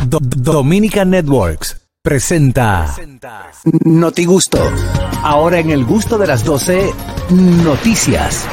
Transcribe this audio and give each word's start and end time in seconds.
Do- 0.00 0.18
Do- 0.18 0.52
Dominica 0.52 1.04
Networks 1.04 1.76
presenta 2.02 2.94
Noti 3.84 4.24
Gusto. 4.24 4.58
Ahora 5.22 5.58
en 5.60 5.70
el 5.70 5.84
gusto 5.84 6.18
de 6.18 6.26
las 6.26 6.44
12, 6.44 6.92
noticias. 7.30 8.44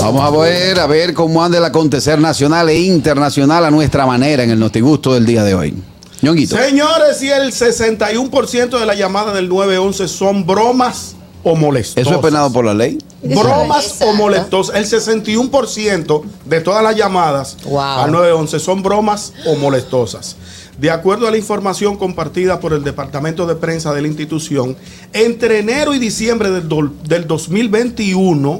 Vamos 0.00 0.22
a 0.22 0.30
ver, 0.38 0.78
a 0.78 0.86
ver 0.86 1.14
cómo 1.14 1.42
anda 1.44 1.58
el 1.58 1.64
acontecer 1.64 2.18
nacional 2.20 2.68
e 2.68 2.78
internacional 2.80 3.64
a 3.64 3.70
nuestra 3.70 4.06
manera 4.06 4.44
en 4.44 4.50
el 4.50 4.58
Notigusto 4.58 5.14
del 5.14 5.26
día 5.26 5.42
de 5.42 5.54
hoy. 5.54 5.74
Ñonguito. 6.22 6.56
Señores, 6.56 7.22
y 7.22 7.28
el 7.30 7.52
61% 7.52 8.78
de 8.78 8.86
las 8.86 8.96
llamadas 8.96 9.34
del 9.34 9.48
911 9.48 10.08
son 10.08 10.46
bromas 10.46 11.15
o 11.48 11.54
molestosas. 11.54 12.08
¿Eso 12.08 12.16
es 12.16 12.20
penado 12.22 12.52
por 12.52 12.64
la 12.64 12.74
ley? 12.74 12.98
Bromas 13.22 13.84
Exacto. 13.86 14.06
o 14.06 14.14
molestosas. 14.14 14.74
El 14.76 14.84
61% 14.84 16.22
de 16.44 16.60
todas 16.60 16.82
las 16.82 16.96
llamadas 16.96 17.56
Wow. 17.64 17.78
al 17.80 18.10
911 18.10 18.58
son 18.58 18.82
bromas 18.82 19.32
o 19.46 19.54
molestosas. 19.54 20.34
De 20.76 20.90
acuerdo 20.90 21.28
a 21.28 21.30
la 21.30 21.36
información 21.38 21.96
compartida 21.96 22.58
por 22.58 22.72
el 22.72 22.82
Departamento 22.82 23.46
de 23.46 23.54
Prensa 23.54 23.94
de 23.94 24.02
la 24.02 24.08
institución, 24.08 24.76
entre 25.12 25.60
enero 25.60 25.94
y 25.94 26.00
diciembre 26.00 26.50
del, 26.50 26.68
do- 26.68 26.92
del 27.04 27.28
2021, 27.28 28.58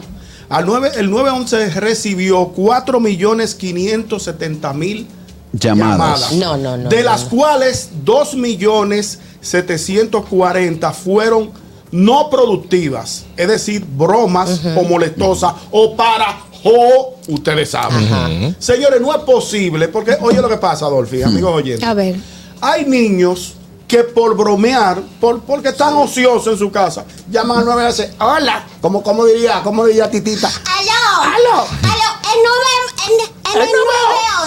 al 0.49 0.65
9, 0.65 0.93
el 0.97 1.11
911 1.11 1.71
recibió 1.81 2.53
4.570.000 2.55 5.07
Llamadas. 5.53 6.33
No, 6.35 6.57
no, 6.57 6.77
no, 6.77 6.89
De 6.89 6.99
no. 6.99 7.03
las 7.05 7.25
cuales 7.25 7.91
2.740.000 8.05 10.93
fueron 10.93 11.51
no 11.97 12.29
productivas, 12.29 13.25
es 13.37 13.49
decir, 13.49 13.85
bromas 13.87 14.61
o 14.77 14.83
molestosas 14.83 15.55
o 15.71 15.97
para 15.97 16.39
o 16.63 17.15
ustedes 17.29 17.71
saben. 17.71 18.55
Señores, 18.59 19.01
no 19.01 19.15
es 19.15 19.23
posible, 19.23 19.89
porque 19.89 20.17
oye 20.21 20.41
lo 20.43 20.49
que 20.49 20.59
pasa, 20.59 20.87
Adolfi, 20.87 21.23
amigos 21.23 21.55
oyentes. 21.55 21.89
A 21.89 21.95
ver. 21.95 22.17
Hay 22.61 22.85
niños 22.85 23.55
que 23.89 24.05
por 24.05 24.37
bromear, 24.37 25.01
por, 25.21 25.41
porque 25.43 25.69
están 25.69 25.95
ociosos 25.95 26.49
en 26.55 26.59
su 26.59 26.71
casa, 26.71 27.05
llaman 27.31 27.59
al 27.59 27.65
911, 27.67 28.15
hola, 28.19 28.67
como, 28.83 29.03
como 29.03 29.25
diría, 29.25 29.63
como 29.63 29.87
diría 29.87 30.11
Titita. 30.11 30.49
Aló. 30.49 31.23
Aló. 31.23 31.61
Aló. 31.83 32.07
El 32.35 32.41
nueve, 32.43 32.71
en, 33.07 33.13
en 33.53 33.63
El 33.63 33.69
el 33.69 33.75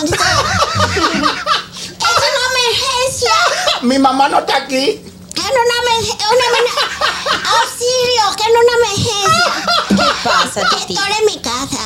911. 0.03 0.15
es 1.97 2.15
una 2.19 2.43
emergencia. 2.51 3.31
Mi 3.83 3.97
mamá 3.97 4.29
no 4.29 4.39
está 4.39 4.57
aquí. 4.57 5.01
Una 5.39 5.75
emergencia. 5.83 6.27
Una 6.29 6.45
emergencia. 6.49 7.39
Auxilio, 7.59 8.23
que 8.37 8.43
es 8.43 8.49
una 8.49 8.73
emergencia. 8.79 9.53
¿Qué 9.89 10.09
pasa, 10.23 10.59
Titi? 10.69 10.93
Estoy 10.93 11.13
en 11.19 11.25
mi 11.25 11.37
casa. 11.39 11.83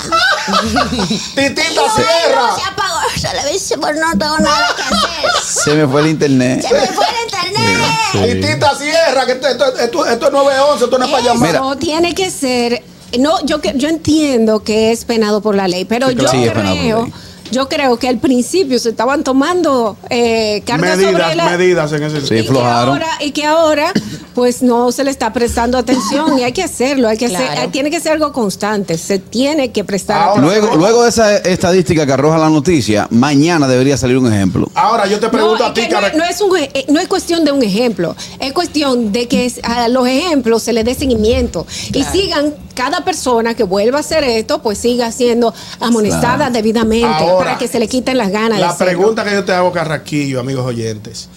Titita, 1.35 1.63
No, 1.75 1.95
cierra. 1.95 2.55
Se 2.55 2.63
apagó 2.69 2.99
la 3.21 3.31
televisión, 3.31 3.79
pero 3.81 3.99
no 3.99 4.11
tengo 4.17 4.37
nada 4.39 4.75
que 4.75 4.81
hacer. 4.81 5.43
Se 5.63 5.73
me 5.75 5.87
fue 5.87 6.01
el 6.01 6.07
internet. 6.07 6.65
Se 6.67 6.73
me 6.73 6.87
fue 6.87 7.05
el 7.05 7.23
internet. 7.25 8.41
Titita, 8.41 8.75
cierra, 8.77 9.25
que 9.25 9.31
esto, 9.33 9.47
esto, 9.47 9.65
esto- 9.77 10.05
esto 10.05 10.25
es 10.27 10.31
911, 10.31 10.83
esto 10.85 10.97
no 10.97 11.05
es 11.05 11.11
para 11.11 11.23
llamar. 11.23 11.53
No, 11.55 11.77
tiene 11.77 12.13
que 12.15 12.29
ser. 12.31 12.83
No, 13.19 13.39
yo, 13.45 13.61
que- 13.61 13.73
yo 13.75 13.89
entiendo 13.89 14.63
que 14.63 14.91
es 14.91 15.05
penado 15.05 15.41
por 15.41 15.55
la 15.55 15.67
ley, 15.67 15.85
pero 15.85 16.07
Sí, 16.09 16.15
yo 16.15 16.19
claro. 16.21 16.37
Sí, 16.37 16.43
es 16.45 16.51
penado 16.51 16.75
por 16.75 16.75
la 16.75 16.81
creo. 16.81 17.11
Yo 17.53 17.69
creo 17.69 17.97
que 17.97 18.07
al 18.09 18.17
principio 18.17 18.79
se 18.79 18.89
estaban 18.89 19.23
tomando 19.23 19.95
eh, 20.09 20.63
cartas 20.65 20.95
sobre 20.95 21.05
medidas, 21.11 21.35
la, 21.35 21.45
medidas 21.57 21.91
en 21.93 22.03
ese 22.03 22.21
Sí, 22.21 22.27
sentido. 22.27 22.39
y 22.41 22.45
que, 22.45 22.49
flojaron. 22.51 22.89
ahora, 22.95 23.07
y 23.19 23.31
que 23.31 23.45
ahora, 23.45 23.93
pues 24.33 24.63
no 24.63 24.91
se 24.91 25.03
le 25.03 25.11
está 25.11 25.31
prestando 25.31 25.77
atención 25.77 26.39
y 26.39 26.43
hay 26.43 26.51
que 26.51 26.63
hacerlo, 26.63 27.07
hay 27.07 27.17
que 27.17 27.27
Claro. 27.27 27.45
hacer, 27.51 27.71
tiene 27.71 27.91
que 27.91 27.99
ser 27.99 28.13
algo 28.13 28.33
constante, 28.33 28.97
se 28.97 29.19
tiene 29.19 29.71
que 29.71 29.83
prestar 29.83 30.17
Ahora- 30.21 30.31
atención. 30.41 30.61
Luego, 30.61 30.75
luego 30.77 31.03
de 31.03 31.09
esa 31.09 31.37
estadística 31.37 32.05
que 32.07 32.11
arroja 32.11 32.39
la 32.39 32.49
noticia, 32.49 33.07
mañana 33.11 33.67
debería 33.67 33.97
salir 33.97 34.17
un 34.17 34.33
ejemplo. 34.33 34.69
Ahora 34.73 35.05
yo 35.05 35.19
te 35.19 35.29
pregunto 35.29 35.59
no, 35.59 35.65
a 35.69 35.73
ti, 35.75 35.81
que 35.81 35.89
cara. 35.89 36.07
es- 36.07 36.15
no 36.15 36.23
es 36.25 36.41
un, 36.41 36.57
eh, 36.57 36.85
no 36.89 36.99
es 36.99 37.07
cuestión 37.07 37.45
de 37.45 37.51
un 37.51 37.61
ejemplo, 37.61 38.15
es 38.39 38.51
cuestión 38.53 39.11
de 39.11 39.27
que 39.27 39.51
a 39.61 39.87
los 39.89 40.07
ejemplos 40.07 40.63
se 40.63 40.73
le 40.73 40.83
dé 40.83 40.95
seguimiento 40.95 41.67
y 41.93 42.03
sigan 42.03 42.53
cada 42.73 43.03
persona 43.05 43.53
que 43.53 43.63
vuelva 43.63 43.97
a 43.97 44.01
hacer 44.01 44.23
esto, 44.23 44.61
pues 44.61 44.77
siga 44.77 45.11
siendo 45.11 45.53
amonestada 45.79 46.35
Claro. 46.37 46.53
debidamente 46.53 47.05
Ahora, 47.05 47.37
para 47.45 47.57
que 47.57 47.67
se 47.67 47.79
le 47.79 47.87
quiten 47.87 48.17
las 48.17 48.31
ganas. 48.31 48.59
La 48.59 48.77
pregunta 48.77 49.23
que 49.23 49.31
yo 49.31 49.43
te 49.43 49.51
hago, 49.53 49.71
Carraquillo, 49.71 50.39
amigos 50.39 50.65
oyentes. 50.65 51.29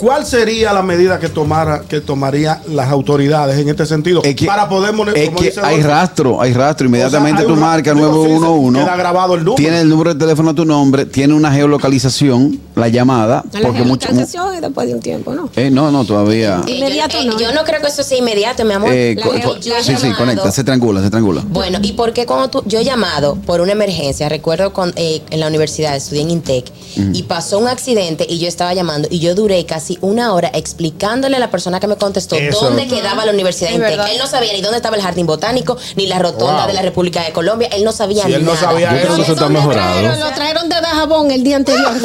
¿Cuál 0.00 0.24
sería 0.24 0.72
la 0.72 0.82
medida 0.82 1.18
que 1.20 1.28
tomara 1.28 1.82
que 1.86 2.00
tomaría 2.00 2.62
las 2.68 2.88
autoridades 2.90 3.58
en 3.58 3.68
este 3.68 3.84
sentido 3.84 4.22
Es 4.24 4.34
que, 4.34 4.46
para 4.46 4.66
poder 4.68 4.94
mone- 4.94 5.12
es 5.14 5.28
que 5.28 5.44
dice 5.44 5.60
hay 5.62 5.82
rastro, 5.82 6.40
hay 6.40 6.54
rastro. 6.54 6.86
Inmediatamente 6.86 7.42
O 7.42 7.46
sea, 7.46 7.54
tú 7.54 7.60
marcas 7.60 7.94
digo, 7.94 8.08
sí, 8.24 8.30
911. 8.32 8.80
queda 8.80 8.96
grabado 8.96 9.34
el 9.34 9.40
número. 9.44 9.56
Tiene 9.56 9.80
el 9.82 9.88
número 9.90 10.14
de 10.14 10.18
teléfono 10.20 10.50
a 10.50 10.54
tu 10.54 10.64
nombre, 10.64 11.04
tiene 11.04 11.34
una 11.34 11.52
geolocalización, 11.52 12.58
la 12.76 12.88
llamada. 12.88 13.44
La 13.52 13.60
Porque 13.60 13.82
mucho. 13.82 14.06
geolocalización 14.08 14.54
es 14.54 14.60
después 14.62 14.88
de 14.88 14.94
un 14.94 15.00
tiempo, 15.00 15.34
¿no? 15.34 15.50
Eh, 15.56 15.70
no, 15.70 15.90
no, 15.90 16.04
todavía. 16.04 16.62
Eh, 16.66 16.72
Inmediato 16.76 17.16
yo, 17.18 17.22
eh, 17.22 17.26
no. 17.26 17.38
yo 17.38 17.52
no 17.52 17.64
creo 17.64 17.80
que 17.82 17.88
eso 17.88 18.02
sea 18.02 18.16
inmediato, 18.18 18.64
mi 18.64 18.72
amor. 18.72 18.90
Eh, 18.92 19.16
La 19.16 19.24
yo 19.60 19.74
sí, 19.82 19.92
sí, 20.00 20.10
conecta, 20.16 20.50
se 20.50 20.64
triangula, 20.64 21.02
se 21.02 21.10
triangula. 21.10 21.42
Bueno, 21.46 21.78
¿y 21.82 21.92
por 21.92 22.12
qué 22.14 22.24
cuando 22.26 22.48
tú, 22.48 22.62
yo 22.66 22.78
he 22.78 22.84
llamado 22.84 23.34
por 23.46 23.60
una 23.60 23.72
emergencia, 23.72 24.28
recuerdo 24.28 24.72
con, 24.72 24.92
eh, 24.96 25.20
en 25.30 25.40
la 25.40 25.48
universidad, 25.48 25.94
estudié 25.96 26.22
en 26.22 26.30
Intec, 26.30 26.66
y 27.12 27.22
pasó 27.24 27.58
un 27.58 27.68
accidente 27.68 28.26
y 28.28 28.38
yo 28.38 28.48
estaba 28.48 28.72
llamando 28.74 29.08
y 29.10 29.18
yo 29.20 29.34
duré 29.34 29.64
casi 29.66 29.89
una 30.00 30.32
hora 30.32 30.50
explicándole 30.54 31.36
a 31.36 31.38
la 31.40 31.50
persona 31.50 31.80
que 31.80 31.86
me 31.86 31.96
contestó 31.96 32.36
Eso. 32.36 32.64
dónde 32.64 32.86
quedaba 32.86 33.24
la 33.26 33.32
universidad. 33.32 33.70
Él 33.72 33.80
no 34.18 34.26
sabía 34.26 34.52
ni 34.52 34.60
dónde 34.60 34.76
estaba 34.78 34.96
el 34.96 35.02
jardín 35.02 35.26
botánico, 35.26 35.76
ni 35.96 36.06
la 36.06 36.18
rotonda 36.18 36.58
Wow. 36.60 36.66
de 36.68 36.72
la 36.74 36.82
República 36.82 37.22
de 37.22 37.32
Colombia, 37.32 37.68
él 37.72 37.84
no 37.84 37.92
sabía 37.92 38.24
Si 38.24 38.32
él 38.32 38.44
no 38.44 38.54
nada. 38.54 38.66
sabía 38.68 38.92
Yo 38.92 39.00
creo 39.02 39.16
que 39.16 39.22
eso 39.22 39.32
está 39.32 39.44
¿Dónde 39.44 39.58
mejorado. 39.60 39.92
trajeron? 40.00 40.20
Lo 40.20 40.34
trajeron 40.34 40.68
de 40.68 40.74
Dajabón 40.80 41.30
el 41.30 41.42
día 41.42 41.56
anterior. 41.56 41.90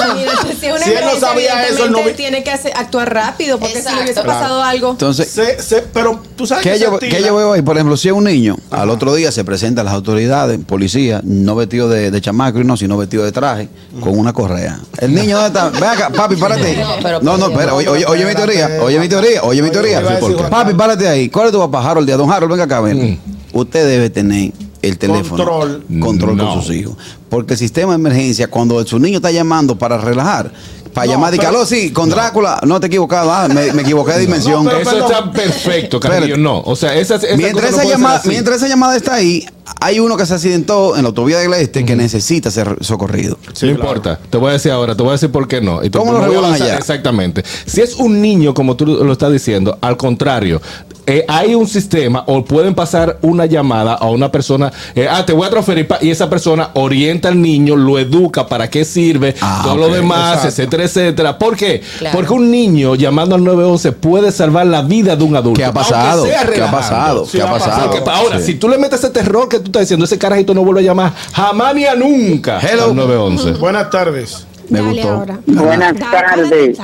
Si, 0.60 0.68
una 0.68 0.80
Si 0.86 0.92
él 0.92 1.00
no 1.04 1.20
sabía 1.20 1.66
eso, 1.68 1.86
él 1.86 1.92
no 1.92 1.98
vi- 2.00 2.04
evidentemente 2.10 2.14
tiene 2.14 2.44
que 2.44 2.52
hacer- 2.52 2.74
actuar 2.76 3.14
rápido, 3.14 3.60
porque 3.60 3.82
si 3.82 3.90
le 3.90 3.96
hubiese 4.04 4.14
Claro. 4.22 4.28
pasado 4.30 4.64
algo. 4.64 4.92
Entonces, 4.92 5.30
Se- 5.30 5.62
se- 5.62 5.82
pero 5.82 6.22
tú 6.36 6.48
sabes 6.48 6.64
¿Qué 6.64 6.72
que 6.74 6.80
yo, 6.80 7.00
qué 7.00 7.22
yo 7.24 7.36
veo 7.36 7.54
ahí? 7.54 7.62
Por 7.62 7.76
ejemplo, 7.76 7.98
si 7.98 8.08
es 8.08 8.14
un 8.14 8.24
niño, 8.24 8.56
al 8.72 8.90
otro 8.90 9.14
día 9.16 9.32
se 9.32 9.44
presentan 9.44 9.86
las 9.86 9.94
autoridades, 9.94 10.60
policía, 10.66 11.22
no 11.24 11.56
vestido 11.56 11.90
de, 11.90 12.12
de 12.12 12.22
chamaco 12.22 12.60
y 12.60 12.64
no, 12.64 12.78
sino 12.78 12.98
vestido 12.98 13.24
de 13.24 13.32
traje, 13.32 13.70
con 14.00 14.18
una 14.18 14.34
correa. 14.34 14.80
El 15.00 15.14
niño, 15.14 15.38
¿dónde 15.40 15.60
está? 15.60 15.70
Ven 15.70 15.84
acá, 15.90 16.10
papi, 16.10 16.36
párate. 16.38 16.76
No, 16.78 16.96
pero- 17.02 17.22
No, 17.22 17.38
no, 17.38 17.48
espera, 17.50 17.74
oye, 17.76 17.88
oye, 17.90 18.06
oye 18.06 18.26
mi 18.26 18.36
teoría, 18.36 18.70
oye 18.82 19.00
mi 19.00 19.08
teoría, 19.10 19.44
oye 19.44 19.62
mi 19.62 19.70
teoría. 19.70 20.02
Papi, 20.50 20.74
párate 20.74 21.08
ahí. 21.08 21.30
¿Cuál 21.30 21.48
es 21.48 21.52
tu 21.52 21.60
papá? 21.60 21.90
Harold 21.90 22.06
Díaz. 22.08 22.18
Don 22.18 22.32
Harold, 22.32 22.52
venga 22.52 22.64
acá, 22.66 22.82
ven. 22.82 23.20
Usted 23.54 23.88
debe 23.88 24.10
tener 24.10 24.52
el 24.88 24.98
teléfono. 24.98 25.44
Control. 25.46 25.84
Control 26.00 26.38
No. 26.38 26.54
con 26.54 26.62
sus 26.64 26.76
hijos. 26.76 26.96
Porque 27.30 27.54
el 27.54 27.60
sistema 27.60 27.94
de 27.94 27.96
emergencia, 28.00 28.48
cuando 28.50 28.86
su 28.86 29.00
niño 29.00 29.18
está 29.18 29.32
llamando 29.32 29.78
para 29.78 29.98
relajar, 29.98 30.52
para 30.94 31.08
No, 31.08 31.12
llamar 31.14 31.36
y 31.36 31.38
calor, 31.40 31.68
sí, 31.68 31.92
con 31.92 32.10
Drácula, 32.10 32.62
no 32.66 32.80
te 32.80 32.88
equivocado, 32.88 33.30
ah, 33.34 33.50
me, 33.50 33.74
me 33.74 33.82
equivoqué 33.82 34.14
de 34.14 34.20
dimensión. 34.22 34.64
No, 34.64 34.70
pero- 34.70 34.82
Eso 34.82 35.06
está 35.06 35.30
perfecto, 35.32 36.00
Carrillo. 36.00 36.38
No, 36.38 36.62
o 36.62 36.76
sea, 36.78 36.96
esa, 36.96 37.16
esa 37.16 37.36
mientras, 37.36 37.72
esa 37.72 37.84
llamada, 37.84 38.22
mientras 38.26 38.58
esa 38.58 38.68
llamada 38.70 38.96
está 38.96 39.16
ahí, 39.16 39.46
hay 39.82 40.00
uno 40.00 40.16
que 40.16 40.26
se 40.26 40.34
accidentó 40.36 40.96
en 40.96 41.02
la 41.04 41.10
autovía 41.10 41.40
del 41.40 41.54
Este 41.56 41.84
que 41.84 41.98
necesita 41.98 42.50
ser 42.50 42.78
socorrido. 42.80 43.38
Sí, 43.54 43.66
no 43.66 43.76
claro. 43.76 43.90
importa. 43.98 44.20
Te 44.30 44.38
voy 44.38 44.52
a 44.52 44.54
decir 44.54 44.72
ahora, 44.72 44.96
te 44.96 45.02
voy 45.04 45.10
a 45.10 45.14
decir 45.14 45.32
por 45.32 45.50
qué 45.50 45.60
no. 45.60 45.84
Y 45.84 45.90
¿Cómo 45.90 46.14
lo 46.14 46.22
regulan 46.22 46.54
allá? 46.54 46.78
Exactamente. 46.78 47.44
Si 47.66 47.82
es 47.82 47.96
un 47.96 48.22
niño, 48.22 48.54
como 48.54 48.78
tú 48.78 48.86
lo 48.86 49.12
estás 49.12 49.34
diciendo, 49.34 49.78
al 49.82 49.98
contrario, 49.98 50.62
eh, 51.08 51.24
hay 51.28 51.56
un 51.56 51.68
sistema 51.68 52.24
o 52.28 52.44
pueden 52.44 52.74
pasar 52.76 53.18
una 53.22 53.46
llamada 53.46 53.94
a 53.94 54.10
una 54.10 54.32
persona, 54.32 54.72
eh, 54.96 55.08
ah, 55.10 55.26
te 55.26 55.34
voy 55.34 55.48
a 55.48 55.50
transferir, 55.50 55.88
pa- 55.88 56.00
y 56.02 56.10
esa 56.12 56.30
persona 56.30 56.72
orienta 56.74 57.28
al 57.30 57.42
niño, 57.42 57.76
lo 57.76 58.00
educa, 58.00 58.48
para 58.48 58.70
qué 58.70 58.86
sirve, 58.86 59.36
Ah, 59.42 59.62
todo 59.64 59.78
lo 59.78 59.90
demás, 59.90 60.38
exacto. 60.38 60.48
etcétera, 60.50 60.84
etcétera. 60.86 61.38
¿Por 61.38 61.56
qué? 61.56 61.82
Claro. 62.00 62.18
Porque 62.18 62.34
un 62.34 62.50
niño 62.52 62.96
llamando 62.96 63.36
al 63.36 63.44
911 63.44 63.92
puede 63.92 64.32
salvar 64.32 64.66
la 64.68 64.82
vida 64.82 65.16
de 65.16 65.24
un 65.24 65.36
adulto. 65.36 65.58
¿Qué 65.60 65.66
ha 65.66 65.72
pasado? 65.74 66.24
¿Qué 66.26 66.62
ha 66.62 66.72
pasado? 66.72 67.26
Sí, 67.26 67.38
¿Qué 67.38 67.44
ha 67.44 67.50
pasado. 67.52 67.92
Porque 67.92 68.10
ahora, 68.10 68.40
Sí. 68.40 68.46
si 68.48 68.54
tú 68.56 68.68
le 68.70 68.78
metes 68.78 69.00
ese 69.00 69.10
terror 69.12 69.48
que 69.50 69.60
tú 69.60 69.66
estás 69.66 69.82
diciendo, 69.82 70.06
ese 70.06 70.18
carajito 70.18 70.54
no 70.54 70.64
vuelve 70.64 70.82
a 70.82 70.84
llamar 70.84 71.14
jamás 71.34 71.76
ni 71.76 71.86
a 71.86 71.96
nunca 71.96 72.60
Hello. 72.60 72.86
al 72.86 72.96
911. 72.96 73.52
Buenas 73.60 73.90
tardes. 73.90 74.46
Me 74.70 74.80
Dale 74.80 74.94
gustó. 74.94 75.10
ahora. 75.12 75.40
Buenas 75.46 75.94
tardes. 76.00 76.78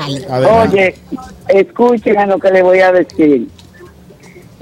Oye, 0.69 0.95
escuchen 1.47 2.17
a 2.19 2.25
lo 2.27 2.37
que 2.39 2.51
le 2.51 2.61
voy 2.61 2.79
a 2.79 2.91
decir. 2.91 3.47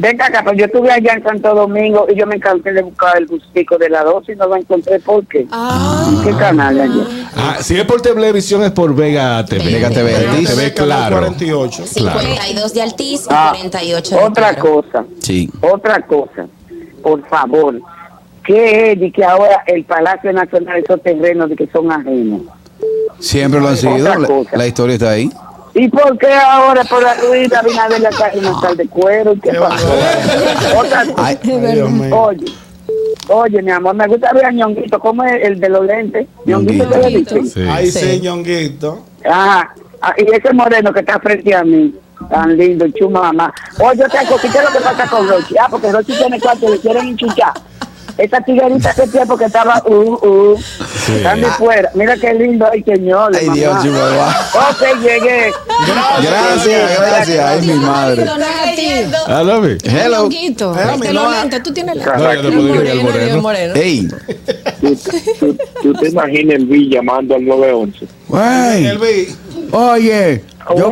Venga 0.01 0.27
acá, 0.27 0.41
pues 0.45 0.57
yo 0.57 0.63
estuve 0.65 0.89
allá 0.89 1.11
en 1.13 1.23
Santo 1.23 1.53
Domingo 1.53 2.07
y 2.09 2.15
yo 2.17 2.25
me 2.25 2.39
cansé 2.39 2.71
de 2.71 2.81
buscar 2.83 3.17
el 3.17 3.27
gustico 3.27 3.77
de 3.77 3.89
la 3.89 4.01
dosis 4.05 4.33
y 4.33 4.37
no 4.37 4.47
lo 4.47 4.55
encontré. 4.55 4.97
¿Por 5.01 5.27
qué? 5.27 5.45
Ah, 5.51 6.09
¿Qué 6.23 6.31
canal 6.37 6.79
allá? 6.79 7.03
Ah, 7.35 7.57
si 7.59 7.75
es 7.77 7.83
por 7.83 7.99
televisión, 8.01 8.63
es 8.63 8.71
por 8.71 8.95
Vega 8.95 9.43
TV. 9.45 9.65
Vega 9.65 9.89
TV. 9.89 10.13
TV, 10.45 10.73
canal 10.73 11.09
claro. 11.09 11.17
48. 11.17 11.85
52 11.85 12.73
de 12.73 12.81
Altiz 12.81 13.21
y 13.25 13.27
Ah, 13.29 13.47
48 13.51 14.15
de 14.15 14.23
otra 14.23 14.53
Claro. 14.55 14.71
cosa, 14.83 15.05
Sí. 15.19 15.49
otra 15.59 16.01
cosa. 16.07 16.47
Por 17.03 17.27
favor, 17.27 17.75
¿qué 18.45 18.93
es 18.93 18.99
de 19.01 19.11
que 19.11 19.25
ahora 19.25 19.63
el 19.67 19.83
Palacio 19.83 20.31
Nacional, 20.31 20.81
esos 20.81 21.01
terrenos 21.03 21.49
de 21.49 21.57
que 21.57 21.67
son 21.67 21.91
ajenos? 21.91 22.41
Siempre 23.19 23.59
lo 23.59 23.67
han 23.67 23.75
sido. 23.75 23.95
Otra 23.95 24.17
La, 24.17 24.27
cosa. 24.27 24.55
la 24.55 24.65
historia 24.65 24.93
está 24.93 25.09
ahí. 25.09 25.29
¿Y 25.81 25.87
por 25.87 26.17
qué 26.17 26.27
ahora 26.33 26.83
por 26.83 27.01
la 27.01 27.13
Ruiz 27.15 27.53
Abinader 27.53 28.01
la 28.01 28.09
calle 28.09 28.41
no 28.41 28.51
está 28.55 28.75
de 28.75 28.85
cuero? 28.87 29.33
¿Y 29.33 29.39
qué 29.39 29.51
pasó? 29.53 29.87
Otra. 30.77 31.05
Ay. 31.17 31.37
Oye, 32.11 32.45
Oye, 33.29 33.61
mi 33.61 33.71
amor, 33.71 33.93
me 33.95 34.07
gusta 34.07 34.33
ver 34.33 34.45
a 34.45 34.51
Ñonguito, 34.51 34.99
como 34.99 35.23
es 35.23 35.45
el 35.45 35.59
de 35.59 35.69
los 35.69 35.85
lentes. 35.85 36.27
Ñonguito 36.45 36.83
Ñonguito. 36.85 36.99
de 36.99 37.09
Leticia. 37.11 37.43
Sí. 37.63 37.69
Ay, 37.69 37.91
Sí. 37.91 37.99
sí, 37.99 38.19
ñonguito. 38.21 39.05
Ajá. 39.23 39.73
Ah, 40.01 40.13
y 40.17 40.23
ese 40.35 40.53
moreno 40.53 40.91
que 40.91 40.99
está 41.01 41.19
frente 41.19 41.53
a 41.55 41.63
mí, 41.63 41.93
tan 42.29 42.57
lindo, 42.57 42.85
chuma 42.89 43.21
mamá. 43.21 43.53
Oye, 43.79 44.03
otra 44.03 44.25
cosa, 44.25 44.41
¿qué 44.51 44.57
es 44.57 44.63
lo 44.63 44.71
que 44.71 44.79
pasa 44.83 45.07
con 45.07 45.27
Rochi? 45.29 45.55
Ah, 45.57 45.67
porque 45.69 45.91
Rochi 45.91 46.13
tiene 46.17 46.39
cuatro, 46.41 46.69
le 46.69 46.79
quieren 46.79 47.07
enchuchar. 47.09 47.53
Esa 48.19 48.41
tiguerita 48.41 48.89
hace 48.89 49.07
tiempo 49.07 49.37
que 49.37 49.45
estaba, 49.45 49.81
uh, 49.85 49.93
uh, 49.93 50.59
están 51.15 51.39
de 51.39 51.47
fuera. 51.51 51.89
Mira 51.93 52.17
qué 52.17 52.33
lindo, 52.33 52.67
ay, 52.69 52.83
señor. 52.83 53.31
Ay, 53.33 53.49
Dios, 53.51 53.81
Chihuahua. 53.81 54.35
Ok, 54.55 55.01
llegué. 55.01 55.53
Gracias, 56.21 56.99
gracias. 56.99 57.45
Ay, 57.45 57.67
mi 57.67 57.73
madre. 57.75 58.23
I 58.23 59.43
love 59.43 59.65
it. 59.71 59.87
Hello. 59.87 60.29
Ah. 60.75 61.41
lentes, 61.41 61.63
tú 61.63 61.73
tienes 61.73 62.05
al 62.05 63.41
moreno. 63.41 63.75
Ey, 63.75 64.09
¿Tú, 65.81 65.93
te 65.93 66.09
imaginas 66.09 66.55
el 66.55 66.65
B 66.65 66.89
llamando 66.89 67.35
al 67.35 67.45
911? 67.45 68.05
El 68.89 68.97
güey. 68.97 69.25
vi. 69.25 69.35
Oye, 69.71 70.43
yo, 70.77 70.91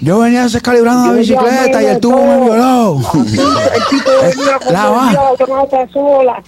yo 0.00 0.18
venía 0.20 0.46
calibrando 0.62 1.12
la 1.12 1.18
bicicleta 1.18 1.82
y 1.82 1.86
el 1.86 2.00
tubo 2.00 2.18
me 2.18 2.44
violó. 2.44 3.00
El 3.14 3.82
tipo 3.90 4.10
venía 4.22 4.58
con 4.58 4.72
La 4.72 5.88
sola 5.92 6.42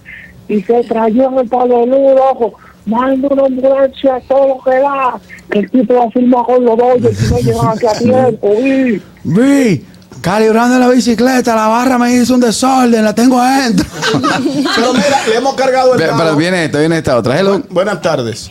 y 0.49 0.63
se 0.63 0.85
trayó 0.85 1.29
en 1.29 1.39
el 1.39 1.49
palenudo, 1.49 2.17
ojo. 2.33 2.55
Manda 2.87 3.29
una 3.31 3.45
ambulancia 3.45 4.15
a 4.17 4.21
todo 4.21 4.49
lo 4.49 4.65
que 4.65 4.79
da. 4.79 5.21
Que 5.51 5.59
el 5.59 5.71
tipo 5.71 5.93
la 5.93 6.11
firma 6.11 6.43
con 6.45 6.65
los 6.65 6.77
dos 6.79 6.97
y 6.99 7.33
no 7.33 7.39
llegan 7.39 7.69
aquí 7.69 7.87
a 7.87 7.93
tiempo. 7.93 8.49
uy. 8.49 9.03
Vi, 9.25 9.85
calibrando 10.23 10.79
la 10.79 10.89
bicicleta, 10.89 11.55
la 11.55 11.67
barra 11.69 11.99
me 11.99 12.15
hizo 12.15 12.35
un 12.35 12.41
desorden, 12.41 13.05
la 13.05 13.15
tengo 13.15 13.39
adentro. 13.39 13.85
Pero 14.13 14.93
mira, 14.95 15.27
le 15.29 15.37
hemos 15.37 15.55
cargado 15.55 15.95
el 15.95 15.99
Pero 16.01 16.17
carro. 16.17 16.37
viene 16.37 16.65
esta, 16.65 16.79
viene 16.79 16.99
esta 16.99 17.17
otra. 17.19 17.39
Hello, 17.39 17.61
Buenas 17.69 18.01
tardes. 18.01 18.51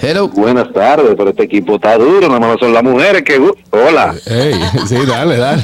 Hello. 0.00 0.28
Buenas 0.28 0.72
tardes, 0.72 1.14
pero 1.16 1.30
este 1.30 1.44
equipo 1.44 1.76
está 1.76 1.96
duro, 1.96 2.28
nada 2.28 2.40
más 2.40 2.56
son 2.60 2.72
las 2.72 2.82
mujeres 2.82 3.22
que... 3.22 3.38
Hola. 3.70 4.14
Sí, 4.86 4.96
dale, 5.06 5.36
dale. 5.36 5.62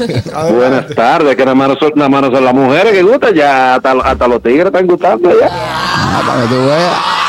Buenas 0.52 0.88
tardes, 0.94 1.36
que 1.36 1.44
nada 1.44 1.54
más, 1.54 1.78
son, 1.78 1.92
nada 1.94 2.08
más 2.08 2.22
no 2.22 2.30
son 2.32 2.44
las 2.44 2.54
mujeres 2.54 2.92
que 2.92 3.02
gustan, 3.02 3.34
ya 3.34 3.76
hasta, 3.76 3.92
hasta 3.92 4.28
los 4.28 4.42
tigres 4.42 4.66
están 4.66 4.86
gustando 4.86 5.30
ya. 5.30 5.48
Ah, 5.50 6.22
para 6.26 6.42
que 6.42 6.48
tú 6.48 6.66
veas. 6.66 7.22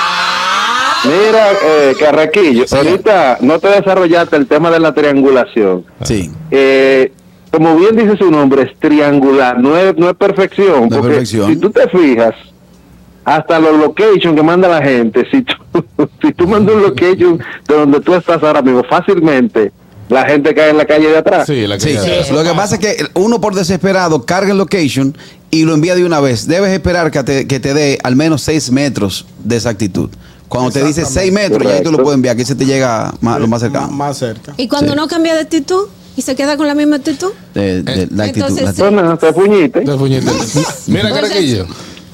Mira, 1.05 1.51
eh, 1.65 1.95
Carraquillo, 1.99 2.65
ahorita 2.71 3.37
no 3.41 3.59
te 3.59 3.67
desarrollaste 3.67 4.37
el 4.37 4.47
tema 4.47 4.71
de 4.71 4.79
la 4.79 4.93
triangulación. 4.93 5.85
Sí. 6.03 6.31
Eh, 6.49 7.11
como 7.51 7.75
bien 7.75 7.95
dice 7.95 8.17
su 8.17 8.31
nombre, 8.31 8.63
es 8.63 8.79
triangular, 8.79 9.59
no 9.59 9.77
es, 9.77 9.95
no 9.97 10.09
es 10.09 10.15
perfección. 10.15 10.87
No 10.89 10.95
es 10.95 11.01
porque 11.01 11.07
perfección. 11.09 11.49
Si 11.49 11.55
tú 11.57 11.69
te 11.69 11.87
fijas, 11.89 12.33
hasta 13.25 13.59
los 13.59 13.77
locations 13.77 14.35
que 14.35 14.43
manda 14.43 14.67
la 14.67 14.81
gente, 14.81 15.27
si 15.29 15.41
tú, 15.43 15.55
tú 16.43 16.49
mandas 16.49 16.75
un 16.75 16.81
location 16.83 17.39
de 17.67 17.73
donde 17.75 18.01
tú 18.01 18.13
estás 18.15 18.43
ahora 18.43 18.61
mismo, 18.61 18.83
fácilmente 18.83 19.71
la 20.09 20.25
gente 20.25 20.53
cae 20.53 20.69
en 20.71 20.77
la 20.77 20.85
calle 20.85 21.07
de 21.07 21.17
atrás. 21.17 21.47
Sí, 21.47 21.65
la 21.65 21.79
Sí, 21.79 21.87
que 21.89 22.33
lo 22.33 22.43
que 22.43 22.49
pasa 22.51 22.75
es 22.75 22.81
que 22.81 23.05
uno 23.13 23.39
por 23.39 23.55
desesperado 23.55 24.25
carga 24.25 24.51
el 24.51 24.57
location 24.57 25.17
y 25.49 25.63
lo 25.63 25.73
envía 25.73 25.95
de 25.95 26.05
una 26.05 26.19
vez. 26.19 26.45
Debes 26.47 26.71
esperar 26.71 27.09
que 27.09 27.23
te, 27.23 27.47
que 27.47 27.59
te 27.61 27.73
dé 27.73 27.97
al 28.03 28.15
menos 28.17 28.41
6 28.41 28.71
metros 28.71 29.25
de 29.43 29.55
exactitud. 29.55 30.09
Cuando 30.49 30.69
te 30.71 30.83
dice 30.83 31.05
6 31.05 31.31
metros, 31.31 31.63
ya 31.63 31.69
ahí 31.69 31.77
tú 31.77 31.85
lo 31.85 31.91
Correcto. 31.97 32.03
puedes 32.03 32.15
enviar, 32.17 32.35
que 32.35 32.45
se 32.45 32.53
te 32.55 32.65
llega 32.65 33.13
más, 33.21 33.39
lo 33.39 33.47
más 33.47 33.61
Má- 33.61 33.65
cercano. 33.65 33.91
Más 33.91 34.17
cerca. 34.17 34.53
Y 34.57 34.67
cuando 34.67 34.91
Sí. 34.91 34.97
no 34.97 35.07
cambia 35.07 35.33
de 35.35 35.39
actitud 35.41 35.87
y 36.17 36.21
se 36.21 36.35
queda 36.35 36.57
con 36.57 36.67
la 36.67 36.75
misma 36.75 36.97
actitud. 36.97 37.31
De, 37.55 37.81
de 37.81 38.07
la 38.11 38.25
actitud. 38.25 38.41
Entonces, 38.49 38.63
la 38.65 38.69
actitud. 38.71 38.89
Bueno, 38.91 39.17
te 39.17 39.33
puñiste. 39.33 39.81
Te 39.81 39.95
puñete. 39.95 40.31
Mira, 40.87 41.09
Caraquillo. 41.11 41.65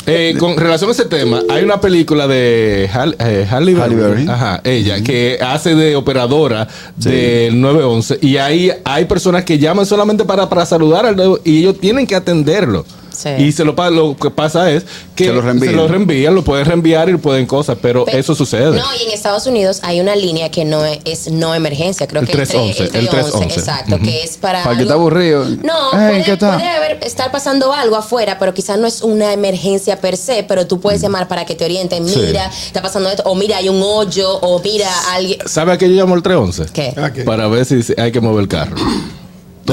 Eh, 0.05 0.35
con 0.39 0.57
relación 0.57 0.89
a 0.89 0.93
ese 0.93 1.05
tema, 1.05 1.41
hay 1.49 1.63
una 1.63 1.79
película 1.79 2.27
de 2.27 2.85
eh, 2.85 3.47
Halle 3.49 3.73
Berry. 3.73 3.95
Ajá, 4.27 4.61
ella, 4.63 5.03
que 5.03 5.37
hace 5.41 5.75
de 5.75 5.95
operadora 5.95 6.67
del 6.95 7.59
911 7.61 8.17
y 8.21 8.37
ahí 8.37 8.71
hay 8.85 9.05
personas 9.05 9.43
que 9.43 9.59
llaman 9.59 9.85
solamente 9.85 10.25
para, 10.25 10.49
para 10.49 10.65
saludar 10.65 11.05
al 11.05 11.15
nuevo- 11.15 11.39
y 11.43 11.59
ellos 11.59 11.79
tienen 11.79 12.07
que 12.07 12.15
atenderlo. 12.15 12.85
Sí. 13.21 13.29
Y 13.37 13.51
se 13.51 13.65
lo, 13.65 13.75
pa- 13.75 13.89
lo 13.89 14.15
que 14.15 14.29
pasa 14.29 14.71
es 14.71 14.85
que 15.15 15.25
Se 15.25 15.33
lo 15.33 15.41
reenvían. 15.41 15.71
se 15.73 15.75
lo 15.77 15.87
reenvían, 15.89 16.33
lo 16.35 16.43
pueden 16.43 16.65
reenviar 16.65 17.09
y 17.09 17.17
pueden 17.17 17.45
cosas, 17.45 17.77
pero 17.81 18.05
Pe- 18.05 18.17
eso 18.17 18.33
sucede. 18.33 18.77
No, 18.77 18.83
y 18.97 19.03
en 19.07 19.11
Estados 19.11 19.45
Unidos 19.45 19.79
hay 19.83 19.99
una 19.99 20.15
línea 20.15 20.49
que 20.51 20.63
no 20.63 20.85
es, 20.85 20.99
es 21.03 21.29
no 21.31 21.53
emergencia, 21.53 22.07
creo 22.07 22.21
El 22.21 22.27
que 22.27 22.33
311, 22.33 22.91
tre- 22.91 22.95
el 22.99 23.09
311. 23.09 23.59
exacto, 23.59 23.99
que 23.99 24.23
es 24.23 24.37
para 24.37 24.63
Para 24.63 24.77
que 24.77 24.83
está 24.83 24.93
aburrido. 24.93 25.43
No, 25.63 25.91
puede, 25.91 26.23
puede 26.37 26.69
haber, 26.69 26.99
estar 27.03 27.29
pasando 27.31 27.73
algo 27.73 27.97
afuera, 27.97 28.37
pero 28.39 28.53
quizás 28.53 28.79
no 28.79 28.87
es 28.87 29.01
una 29.01 29.33
emergencia 29.33 29.99
per 29.99 30.15
se, 30.15 30.43
pero 30.43 30.65
tú 30.65 30.79
puedes 30.79 31.01
llamar 31.01 31.27
para 31.27 31.43
que 31.45 31.55
te 31.55 31.65
orienten, 31.65 32.07
Sí. 32.07 32.19
mira, 32.27 32.49
está 32.65 32.81
pasando 32.81 33.09
esto, 33.09 33.23
o 33.25 33.35
mira, 33.35 33.57
hay 33.57 33.67
un 33.67 33.81
hoyo, 33.83 34.31
o 34.37 34.61
mira, 34.63 34.89
alguien... 35.11 35.39
¿Sabe 35.45 35.73
a 35.73 35.77
qué 35.77 35.89
yo 35.89 35.95
llamo 35.95 36.15
el 36.15 36.23
311? 36.23 36.71
¿Qué? 36.71 36.93
¿A 37.01 37.11
qué? 37.11 37.23
Para 37.23 37.47
ver 37.49 37.65
si 37.65 37.81
hay 37.97 38.11
que 38.13 38.21
mover 38.21 38.43
el 38.43 38.47
carro. 38.47 38.77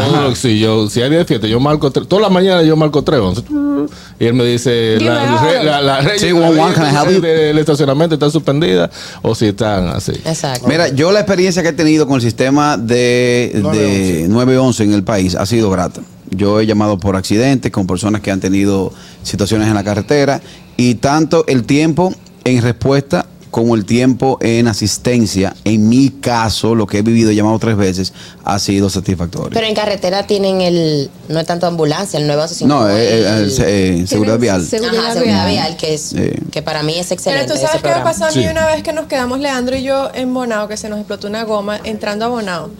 Todo, 0.00 0.34
si 0.34 0.58
yo 0.58 0.88
si 0.88 1.02
hay 1.02 1.10
día 1.10 1.18
de 1.18 1.24
fiesta, 1.24 1.46
yo 1.46 1.60
marco 1.60 1.90
todas 1.90 2.22
las 2.22 2.30
mañanas 2.30 2.64
yo 2.66 2.76
marco 2.76 3.02
311 3.02 3.94
y 4.18 4.24
él 4.26 4.34
me 4.34 4.44
dice 4.44 4.98
la, 5.00 5.80
la, 5.80 6.02
del 6.02 7.58
estacionamiento 7.58 8.14
está 8.14 8.30
suspendida 8.30 8.90
o 9.22 9.34
si 9.34 9.46
están 9.46 9.88
así. 9.88 10.12
Exacto. 10.24 10.66
Mira, 10.68 10.88
yo 10.88 11.12
la 11.12 11.20
experiencia 11.20 11.62
que 11.62 11.68
he 11.68 11.72
tenido 11.72 12.06
con 12.06 12.16
el 12.16 12.22
sistema 12.22 12.76
de, 12.76 13.52
de 13.54 14.26
911. 14.28 14.28
911 14.28 14.84
en 14.84 14.92
el 14.92 15.04
país 15.04 15.34
ha 15.34 15.46
sido 15.46 15.70
grata. 15.70 16.00
Yo 16.30 16.60
he 16.60 16.66
llamado 16.66 16.98
por 16.98 17.16
accidentes 17.16 17.70
con 17.70 17.86
personas 17.86 18.20
que 18.20 18.30
han 18.30 18.40
tenido 18.40 18.92
situaciones 19.22 19.68
en 19.68 19.74
la 19.74 19.84
carretera 19.84 20.40
y 20.76 20.96
tanto 20.96 21.44
el 21.46 21.64
tiempo 21.64 22.12
en 22.44 22.62
respuesta 22.62 23.26
como 23.50 23.74
el 23.74 23.84
tiempo 23.84 24.38
en 24.40 24.68
asistencia, 24.68 25.54
en 25.64 25.88
mi 25.88 26.10
caso, 26.10 26.74
lo 26.74 26.86
que 26.86 26.98
he 26.98 27.02
vivido, 27.02 27.30
llamado 27.32 27.58
tres 27.58 27.76
veces, 27.76 28.12
ha 28.44 28.58
sido 28.58 28.90
satisfactorio. 28.90 29.50
Pero 29.52 29.66
en 29.66 29.74
carretera 29.74 30.26
tienen 30.26 30.60
el, 30.60 31.10
no 31.28 31.40
es 31.40 31.46
tanto 31.46 31.66
ambulancia, 31.66 32.18
el 32.18 32.26
911. 32.26 32.66
no, 32.66 32.88
eh, 32.88 32.94
eh, 32.98 33.38
el- 33.38 33.54
eh, 34.02 34.06
seguridad 34.06 34.38
vial. 34.38 34.64
Seguridad 34.66 35.04
Ajá, 35.04 35.12
seguridad 35.14 35.46
vial. 35.48 35.66
vial, 35.68 35.76
que 35.76 35.94
es 35.94 36.00
Sí. 36.02 36.30
que 36.50 36.62
para 36.62 36.82
mí 36.82 36.92
es 36.98 37.06
Pero 37.08 37.14
excelente. 37.14 37.52
tú 37.54 37.58
sabes 37.60 37.82
qué 37.82 37.88
me 37.88 38.02
pasó 38.02 38.24
a 38.26 38.28
mí 38.28 38.42
Sí. 38.42 38.48
una 38.48 38.66
vez 38.66 38.82
que 38.82 38.92
nos 38.92 39.06
quedamos 39.06 39.40
Leandro 39.40 39.76
y 39.76 39.82
yo 39.82 40.10
en 40.14 40.32
Bonao, 40.34 40.68
que 40.68 40.76
se 40.76 40.88
nos 40.88 40.98
explotó 40.98 41.26
una 41.28 41.44
goma 41.44 41.80
entrando 41.84 42.24
a 42.26 42.28
Bonao. 42.28 42.70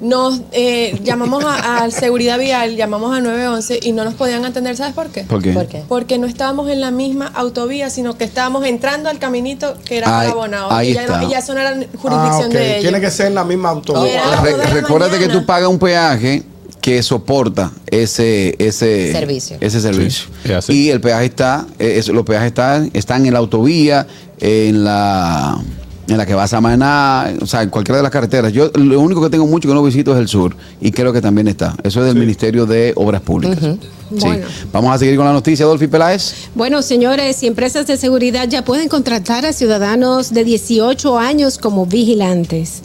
Nos 0.00 0.40
eh, 0.52 0.98
llamamos 1.02 1.44
a, 1.44 1.84
a 1.84 1.90
seguridad 1.90 2.38
vial, 2.38 2.76
llamamos 2.76 3.16
a 3.16 3.20
911 3.20 3.80
y 3.82 3.92
no 3.92 4.04
nos 4.04 4.14
podían 4.14 4.44
atender. 4.44 4.76
¿Sabes 4.76 4.94
por 4.94 5.08
qué? 5.08 5.24
¿Por 5.24 5.42
qué? 5.42 5.52
¿Por 5.52 5.66
qué? 5.66 5.82
Porque 5.88 6.18
no 6.18 6.26
estábamos 6.28 6.68
en 6.70 6.80
la 6.80 6.90
misma 6.92 7.26
autovía, 7.34 7.90
sino 7.90 8.16
que 8.16 8.24
estábamos 8.24 8.64
entrando 8.64 9.08
al 9.08 9.18
caminito 9.18 9.76
que 9.84 9.98
era 9.98 10.20
Ahí- 10.20 10.28
para 10.28 10.38
Bonao. 10.40 10.70
ahí 10.72 10.90
y 10.90 10.94
ya, 10.94 11.00
está. 11.02 11.20
no- 11.20 11.26
y 11.26 11.30
ya 11.32 11.38
eso 11.38 11.52
no 11.54 11.60
era 11.60 11.70
jurisdicción 11.70 12.12
Ah, 12.12 12.46
ok. 12.46 12.52
de 12.52 12.70
ellos. 12.70 12.82
Tiene 12.82 13.00
que 13.00 13.10
ser 13.10 13.26
en 13.26 13.34
la 13.34 13.44
misma 13.44 13.70
autovía. 13.70 14.12
era- 14.12 14.24
a 14.24 14.30
las 14.30 14.42
Re- 14.42 14.80
recuérdate 14.82 15.18
que 15.18 15.28
tú 15.28 15.44
pagas 15.44 15.68
un 15.68 15.78
peaje 15.80 16.44
que 16.80 17.02
soporta 17.02 17.72
ese 17.88 18.54
ese 18.60 19.10
Servicio. 19.12 19.56
ese 19.60 19.80
servicio. 19.80 20.28
Sí, 20.62 20.84
y 20.84 20.90
el 20.90 21.00
peaje 21.00 21.24
está 21.24 21.66
eh, 21.80 21.94
es- 21.98 22.06
los 22.08 22.24
peajes 22.24 22.46
están 22.46 22.88
están 22.94 23.26
en 23.26 23.32
la 23.32 23.40
autovía 23.40 24.06
en 24.38 24.84
la 24.84 25.58
en 26.08 26.16
la 26.16 26.26
que 26.26 26.34
vas 26.34 26.52
a 26.54 26.60
Maná, 26.60 27.32
o 27.40 27.46
sea, 27.46 27.62
en 27.62 27.70
cualquiera 27.70 27.98
de 27.98 28.02
las 28.02 28.12
carreteras. 28.12 28.52
Yo 28.52 28.70
lo 28.74 29.00
único 29.00 29.22
que 29.22 29.30
tengo 29.30 29.46
mucho 29.46 29.68
que 29.68 29.74
no 29.74 29.82
visito 29.82 30.14
es 30.14 30.18
el 30.18 30.28
sur 30.28 30.56
y 30.80 30.90
creo 30.90 31.12
que 31.12 31.20
también 31.20 31.48
está. 31.48 31.74
Eso 31.82 32.00
es 32.00 32.06
del 32.06 32.18
Ministerio 32.18 32.66
de 32.66 32.92
Obras 32.96 33.20
Públicas. 33.20 33.58
Bueno. 34.10 34.46
Vamos 34.72 34.94
a 34.94 34.98
seguir 34.98 35.16
con 35.16 35.26
la 35.26 35.32
noticia, 35.32 35.66
Dolphy 35.66 35.86
Peláez. 35.86 36.48
Bueno, 36.54 36.82
señores 36.82 37.42
y 37.42 37.46
empresas 37.46 37.86
de 37.86 37.96
seguridad 37.96 38.48
ya 38.48 38.64
pueden 38.64 38.88
contratar 38.88 39.44
a 39.44 39.52
ciudadanos 39.52 40.32
de 40.32 40.44
18 40.44 41.18
años 41.18 41.58
como 41.58 41.86
vigilantes. 41.86 42.82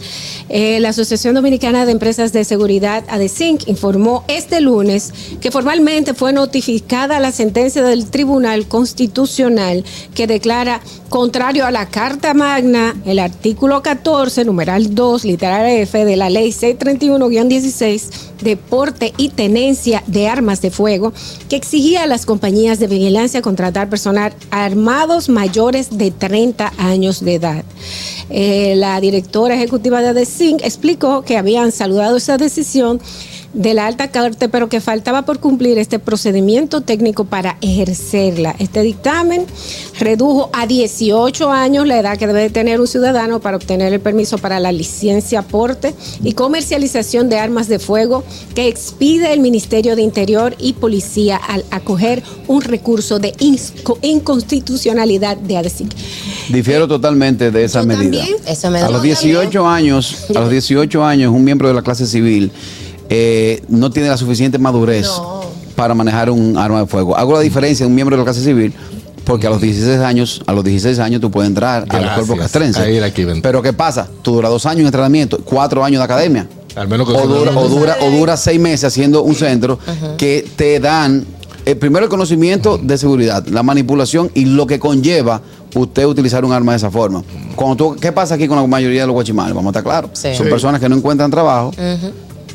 Eh, 0.50 0.80
la 0.80 0.90
Asociación 0.90 1.36
Dominicana 1.36 1.86
de 1.86 1.92
Empresas 1.92 2.34
de 2.34 2.44
Seguridad, 2.44 3.04
ADESINC, 3.10 3.68
informó 3.68 4.24
este 4.28 4.62
lunes 4.62 5.14
que 5.40 5.52
formalmente 5.52 6.14
fue 6.14 6.34
notificada 6.34 7.20
la 7.20 7.32
sentencia 7.32 7.84
del 7.84 8.08
Tribunal 8.08 8.68
Constitucional 8.68 9.84
que 10.14 10.28
declara 10.28 10.82
contrario 11.10 11.66
a 11.66 11.72
la 11.72 11.88
Carta 11.88 12.34
Magna 12.34 12.96
el 13.06 13.20
artículo 13.20 13.82
14, 13.82 14.46
numeral 14.46 14.94
2, 14.96 15.26
literal 15.26 15.66
F 15.68 16.06
de 16.06 16.16
la 16.16 16.30
Ley 16.30 16.50
631-16 16.50 18.10
de 18.42 18.58
porte 18.58 19.14
y 19.18 19.30
tenencia 19.30 20.04
de 20.08 20.28
armas 20.28 20.62
de 20.62 20.72
fuego 20.72 21.13
que 21.50 21.56
exigía 21.56 22.04
a 22.04 22.08
las 22.08 22.26
compañías 22.26 22.80
de 22.80 22.88
vigilancia 22.88 23.42
contratar 23.42 23.90
personal 23.90 24.34
armados 24.52 25.30
mayores 25.30 25.98
de 25.98 26.12
30 26.12 26.74
años 26.78 27.24
de 27.24 27.36
edad. 27.36 27.64
Eh, 28.30 28.76
la 28.78 29.00
directora 29.00 29.56
ejecutiva 29.56 30.02
de 30.02 30.10
ADESINC 30.10 30.64
explicó 30.64 31.24
que 31.24 31.38
habían 31.38 31.72
saludado 31.72 32.18
esa 32.18 32.38
decisión 32.38 33.02
de 33.54 33.74
la 33.76 33.86
alta 33.88 34.12
corte, 34.12 34.50
pero 34.50 34.68
que 34.68 34.82
faltaba 34.82 35.22
por 35.24 35.40
cumplir 35.40 35.78
este 35.78 36.00
procedimiento 36.00 36.82
técnico 36.82 37.26
para 37.26 37.58
ejercerla. 37.62 38.56
Este 38.58 38.82
dictamen 38.82 39.46
redujo 40.00 40.50
a 40.54 40.66
18 40.66 41.52
años 41.52 41.86
la 41.86 42.00
edad 42.00 42.18
que 42.18 42.26
debe 42.26 42.50
tener 42.50 42.82
un 42.82 42.88
ciudadano 42.88 43.40
para 43.42 43.58
obtener 43.58 43.94
el 43.94 44.00
permiso 44.00 44.38
para 44.40 44.60
la 44.60 44.72
licencia, 44.72 45.44
porte 45.44 45.94
y 46.24 46.34
comercialización 46.34 47.30
de 47.30 47.38
armas 47.38 47.68
de 47.68 47.78
fuego 47.80 48.24
que 48.56 48.68
expide 48.68 49.32
el 49.34 49.40
Ministerio 49.40 49.96
de 49.96 50.02
Interior 50.02 50.56
y 50.60 50.74
Policía 50.74 51.38
al 51.38 51.64
acoger 51.70 52.24
un 52.48 52.62
recurso 52.62 53.20
de 53.20 53.34
inconstitucionalidad 54.02 55.38
de 55.38 55.58
ADESIC. 55.58 55.90
Difiero 56.50 56.88
totalmente 56.88 57.52
de 57.52 57.64
esa 57.66 57.82
Yo 57.82 57.88
medida. 57.88 58.20
también. 58.24 58.38
Eso 58.48 58.72
me 58.72 58.80
A 58.80 58.90
los 58.90 58.98
da- 58.98 59.04
18 59.04 59.68
años, 59.68 60.26
a 60.36 60.40
los 60.40 60.50
18 60.50 61.04
años, 61.06 61.32
un 61.34 61.44
miembro 61.44 61.68
de 61.68 61.74
la 61.74 61.82
clase 61.82 62.06
civil 62.08 62.52
eh, 63.10 63.62
no 63.70 63.90
tiene 63.92 64.10
la 64.10 64.18
suficiente 64.18 64.58
madurez 64.58 65.08
para 65.76 65.94
manejar 65.94 66.30
un 66.30 66.58
arma 66.58 66.82
de 66.82 66.86
fuego. 66.88 67.16
Hago 67.18 67.34
la 67.34 67.40
diferencia 67.40 67.86
de 67.86 67.90
un 67.90 67.96
miembro 67.96 68.16
de 68.16 68.22
la 68.22 68.26
clase 68.26 68.42
civil 68.44 68.74
porque 69.26 69.48
a 69.48 69.50
los 69.50 69.62
16 69.62 70.00
años, 70.02 70.42
a 70.46 70.52
los 70.54 70.64
16 70.66 71.00
años 71.00 71.22
tú 71.22 71.32
puedes 71.32 71.48
entrar 71.48 71.84
al 71.84 71.88
Gracias. 71.88 72.14
cuerpo 72.26 72.36
castrense. 72.38 72.82
Ahí 72.82 72.98
era 72.98 73.06
aquí 73.08 73.24
ven. 73.24 73.42
Pero 73.42 73.62
¿qué 73.62 73.72
pasa? 73.74 74.08
Tú 74.22 74.34
duras 74.34 74.52
dos 74.52 74.66
años 74.66 74.82
en 74.82 74.88
entrenamiento, 74.88 75.40
cuatro 75.44 75.84
años 75.84 76.00
de 76.00 76.04
academia. 76.06 76.48
Al 76.76 76.88
menos 76.88 77.08
que 77.08 77.14
o 77.16 77.22
se- 77.22 77.28
dura, 77.28 77.52
o 77.56 77.68
dura, 77.70 77.98
o 78.02 78.10
dura 78.10 78.36
seis 78.36 78.60
meses 78.60 78.84
haciendo 78.86 79.22
un 79.24 79.36
centro 79.36 79.80
que 80.18 80.46
te 80.56 80.80
dan 80.80 81.26
eh, 81.66 81.76
primero 81.76 82.04
el 82.04 82.10
conocimiento 82.10 82.78
de 82.78 82.98
seguridad, 82.98 83.46
la 83.48 83.64
manipulación 83.64 84.30
y 84.34 84.44
lo 84.46 84.68
que 84.68 84.80
conlleva 84.80 85.42
usted 85.76 86.04
utilizar 86.06 86.44
un 86.44 86.52
arma 86.52 86.74
de 86.74 86.78
esa 86.80 86.92
forma. 86.92 87.24
Cuando 87.56 87.76
tú, 87.78 87.96
¿Qué 87.96 88.12
pasa 88.12 88.36
aquí 88.36 88.48
con 88.50 88.58
la 88.60 88.68
mayoría 88.68 89.02
de 89.02 89.08
los 89.08 89.14
guachimanes? 89.14 89.54
Vamos 89.54 89.68
a 89.74 89.80
estar 89.80 89.84
claros. 89.84 90.10
Sí. 90.14 90.36
Son 90.36 90.46
Sí. 90.48 90.50
personas 90.52 90.82
que 90.82 90.90
no 90.90 90.98
encuentran 90.98 91.32
trabajo, 91.32 91.72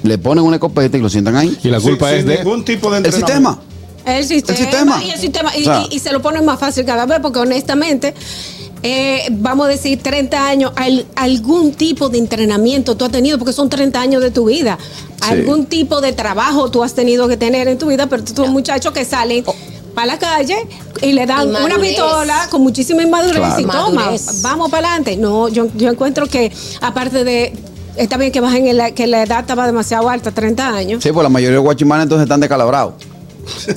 le 0.02 0.18
ponen 0.18 0.44
una 0.44 0.56
escopeta 0.56 0.96
y 0.96 1.00
lo 1.00 1.08
sientan 1.08 1.36
ahí. 1.36 1.56
Y 1.62 1.68
la 1.68 1.80
culpa 1.80 2.06
Sin- 2.08 2.14
es 2.16 2.20
sin 2.22 2.28
de. 2.30 2.38
ningún 2.38 2.64
tipo 2.64 2.90
de 2.90 2.98
El 2.98 3.04
entrenamiento. 3.06 3.50
sistema. 3.50 3.62
El 4.06 4.24
sistema, 4.24 4.56
sistema. 4.58 5.04
y 5.04 5.10
el 5.10 5.18
sistema 5.20 5.56
y, 5.56 5.60
O 5.62 5.64
sea- 5.64 5.84
y- 5.90 5.96
y 5.96 5.98
se 5.98 6.12
lo 6.12 6.22
ponen 6.22 6.44
más 6.44 6.58
fácil 6.58 6.84
cada 6.86 7.04
vez 7.04 7.18
porque 7.20 7.40
honestamente 7.40 8.14
eh, 8.82 9.26
vamos 9.32 9.66
a 9.66 9.70
decir 9.70 10.00
30 10.02 10.46
años 10.48 10.72
al- 10.76 11.04
algún 11.16 11.72
tipo 11.72 12.08
de 12.08 12.18
entrenamiento 12.18 12.96
tú 12.96 13.04
has 13.04 13.10
tenido 13.10 13.36
porque 13.36 13.52
son 13.52 13.68
30 13.68 14.00
años 14.00 14.22
de 14.22 14.30
tu 14.30 14.44
vida 14.46 14.78
Sí. 15.20 15.30
algún 15.32 15.66
tipo 15.66 16.00
de 16.00 16.12
trabajo 16.12 16.70
tú 16.70 16.84
has 16.84 16.94
tenido 16.94 17.26
que 17.28 17.36
tener 17.36 17.66
en 17.68 17.76
tu 17.76 17.86
vida 17.88 18.06
pero 18.06 18.22
tú 18.24 18.44
un 18.44 18.52
muchacho 18.52 18.92
que 18.92 19.04
salen 19.04 19.44
para 19.94 20.06
la 20.06 20.18
calle 20.18 20.56
y 21.02 21.10
le 21.12 21.26
dan 21.26 21.48
una 21.54 21.76
pistola 21.78 22.46
con 22.50 22.62
muchísima 22.62 23.02
inmadurez 23.02 23.38
Claro. 23.40 23.60
y 23.60 23.64
toma, 23.64 23.90
Madurez. 24.04 24.42
vamos 24.42 24.70
para 24.70 24.86
adelante. 24.90 25.16
No, 25.16 25.48
yo, 25.48 25.66
yo 25.76 25.90
encuentro 25.90 26.26
que 26.28 26.52
aparte 26.80 27.24
de, 27.24 27.52
está 27.98 28.16
bien 28.16 28.32
que 28.32 28.40
bajen 28.40 28.66
en 28.68 28.76
la, 28.76 28.90
que 28.92 29.06
la 29.06 29.22
edad 29.22 29.40
estaba 29.40 29.66
demasiado 29.66 30.08
alta, 30.08 30.30
30 30.30 30.68
años. 30.68 31.02
Sí, 31.02 31.12
pues 31.12 31.22
la 31.22 31.28
mayoría 31.28 31.50
de 31.50 31.56
los 31.56 31.64
guachimanes 31.64 32.04
entonces 32.04 32.24
están 32.24 32.40
descalabrados. 32.40 32.94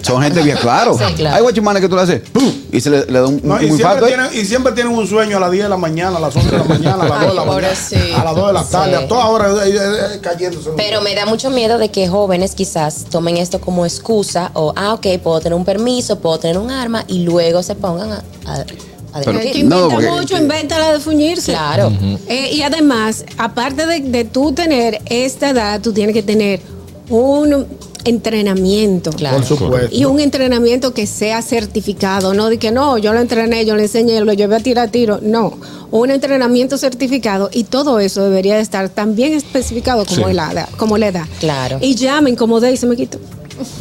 Son 0.01 0.21
gente 0.21 0.41
bien 0.41 0.57
claro. 0.57 0.97
Sí, 0.97 1.13
claro. 1.13 1.37
Hay 1.37 1.41
guachimanes 1.43 1.81
que 1.81 1.87
tú 1.87 1.95
le 1.95 2.01
haces 2.01 2.21
¡pum! 2.29 2.43
y 2.73 2.81
se 2.81 2.89
le, 2.89 3.05
le 3.05 3.19
da 3.19 3.27
un, 3.27 3.39
No, 3.41 3.53
un 3.55 3.61
y, 3.63 3.67
infarto. 3.67 4.05
siempre 4.05 4.07
tienen, 4.27 4.27
y 4.33 4.45
siempre 4.45 4.73
tienen 4.73 4.93
un 4.93 5.07
sueño 5.07 5.37
a 5.37 5.39
las 5.39 5.49
10 5.49 5.63
de 5.63 5.69
la 5.69 5.77
mañana, 5.77 6.17
a 6.17 6.19
las 6.19 6.35
11 6.35 6.51
de 6.51 6.57
la 6.57 6.63
mañana, 6.65 7.03
a 7.05 7.07
las 7.07 7.19
2 7.21 7.29
de 7.29 7.33
la 7.35 7.45
mañana, 7.45 7.67
a 8.19 8.23
las 8.25 8.35
2 8.35 8.47
de 8.47 8.53
la 8.53 8.63
tarde, 8.65 8.97
Sí. 8.97 9.03
a 9.03 9.07
todas 9.07 9.25
horas 9.27 9.53
cayéndose. 10.21 10.71
Pero 10.75 11.01
me 11.01 11.15
da 11.15 11.25
mucho 11.25 11.49
miedo 11.51 11.77
de 11.77 11.89
que 11.89 12.09
jóvenes 12.09 12.53
quizás 12.53 13.05
tomen 13.09 13.37
esto 13.37 13.61
como 13.61 13.85
excusa 13.85 14.51
o, 14.55 14.73
ah, 14.75 14.93
ok, 14.93 15.07
puedo 15.23 15.39
tener 15.39 15.53
un 15.57 15.63
permiso, 15.63 16.19
puedo 16.19 16.37
tener 16.37 16.57
un 16.57 16.69
arma 16.69 17.05
y 17.07 17.19
luego 17.23 17.63
se 17.63 17.75
pongan 17.75 18.11
a 18.11 18.65
Pero- 19.25 19.39
que. 19.39 19.63
No, 19.63 19.87
inventa 19.87 19.89
porque- 19.89 20.09
mucho, 20.09 20.37
inventa 20.37 20.79
la 20.79 20.93
de 20.93 20.99
fuñirse. 20.99 21.51
Claro. 21.51 21.91
Eh, 22.27 22.51
y 22.53 22.61
además, 22.61 23.25
aparte 23.37 23.85
de, 23.85 23.99
de 24.01 24.23
tú 24.25 24.51
tener 24.53 25.01
esta 25.05 25.49
edad, 25.49 25.81
tú 25.81 25.91
tienes 25.93 26.13
que 26.13 26.23
tener 26.23 26.61
un 27.09 27.65
entrenamiento. 28.03 29.11
Claro. 29.11 29.37
Por 29.37 29.45
supuesto. 29.45 29.89
Y 29.95 30.05
un 30.05 30.19
entrenamiento 30.19 30.93
que 30.93 31.05
sea 31.05 31.41
certificado, 31.41 32.33
no 32.33 32.49
de 32.49 32.57
que 32.57 32.71
no, 32.71 32.97
yo 32.97 33.13
lo 33.13 33.19
entrené, 33.19 33.65
yo 33.65 33.75
le 33.75 33.83
enseñé, 33.83 34.21
lo 34.21 34.33
llevé 34.33 34.55
a 34.55 34.59
tirar 34.59 34.89
tiro. 34.89 35.19
No, 35.21 35.57
un 35.91 36.09
entrenamiento 36.09 36.77
certificado 36.77 37.49
y 37.53 37.65
todo 37.65 37.99
eso 37.99 38.23
debería 38.23 38.55
de 38.55 38.61
estar 38.61 38.89
también 38.89 39.33
especificado 39.33 40.05
como, 40.05 40.27
Sí. 40.29 40.33
la, 40.33 40.51
edad, 40.51 40.69
como 40.77 40.97
la 40.97 41.07
edad. 41.07 41.25
Claro. 41.39 41.77
Y 41.81 41.95
llamen 41.95 42.35
como 42.35 42.59
de 42.59 42.71
y 42.71 42.77
se 42.77 42.85
me 42.87 42.95
quitó. 42.95 43.19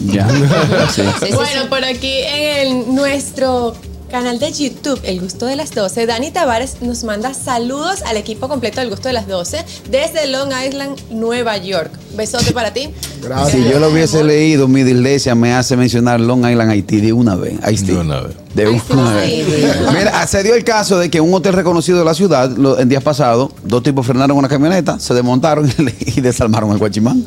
Ya. 0.06 0.28
Sí. 0.28 0.34
Sí, 0.94 1.02
sí, 1.28 1.32
Bueno, 1.34 1.68
por 1.70 1.84
aquí 1.84 2.12
en 2.18 2.66
el- 2.88 2.94
nuestro 2.94 3.74
canal 4.10 4.38
de 4.38 4.52
YouTube, 4.52 5.00
El 5.04 5.20
Gusto 5.20 5.46
de 5.46 5.56
las 5.56 5.70
12, 5.74 6.06
Dani 6.06 6.30
Tavares 6.30 6.82
nos 6.82 7.04
manda 7.04 7.32
saludos 7.32 8.02
al 8.02 8.16
equipo 8.16 8.48
completo 8.48 8.80
del 8.80 8.90
Gusto 8.90 9.08
de 9.08 9.14
las 9.14 9.26
12 9.26 9.64
desde 9.90 10.26
Long 10.26 10.50
Island, 10.66 10.98
Nueva 11.10 11.56
York. 11.56 11.90
Besote 12.16 12.52
para 12.52 12.72
ti. 12.72 12.90
Gracias. 13.22 13.52
Si 13.52 13.70
yo 13.70 13.78
lo 13.78 13.90
hubiese 13.90 14.24
leído, 14.24 14.66
mi 14.66 14.82
dislexia 14.82 15.34
me 15.34 15.52
hace 15.54 15.76
mencionar 15.76 16.20
Long 16.20 16.44
Island, 16.44 16.70
Haití 16.70 17.00
de 17.00 17.12
una 17.12 17.36
vez. 17.36 17.54
Haití. 17.62 17.84
De 17.84 17.98
una 17.98 18.20
vez. 18.20 18.34
De 18.54 18.66
Ay. 18.66 19.46
Mira, 19.96 20.26
se 20.26 20.42
dio 20.42 20.54
el 20.56 20.64
caso 20.64 20.98
de 20.98 21.08
que 21.08 21.20
un 21.20 21.32
hotel 21.32 21.52
reconocido 21.52 21.98
de 22.00 22.04
la 22.04 22.14
ciudad, 22.14 22.50
lo- 22.50 22.80
en 22.80 22.88
días 22.88 23.02
pasados, 23.02 23.52
dos 23.62 23.82
tipos 23.82 24.04
frenaron 24.04 24.36
una 24.36 24.48
camioneta, 24.48 24.98
se 24.98 25.14
desmontaron 25.14 25.70
y 26.00 26.20
desarmaron 26.20 26.72
el 26.72 26.78
guachimán. 26.78 27.24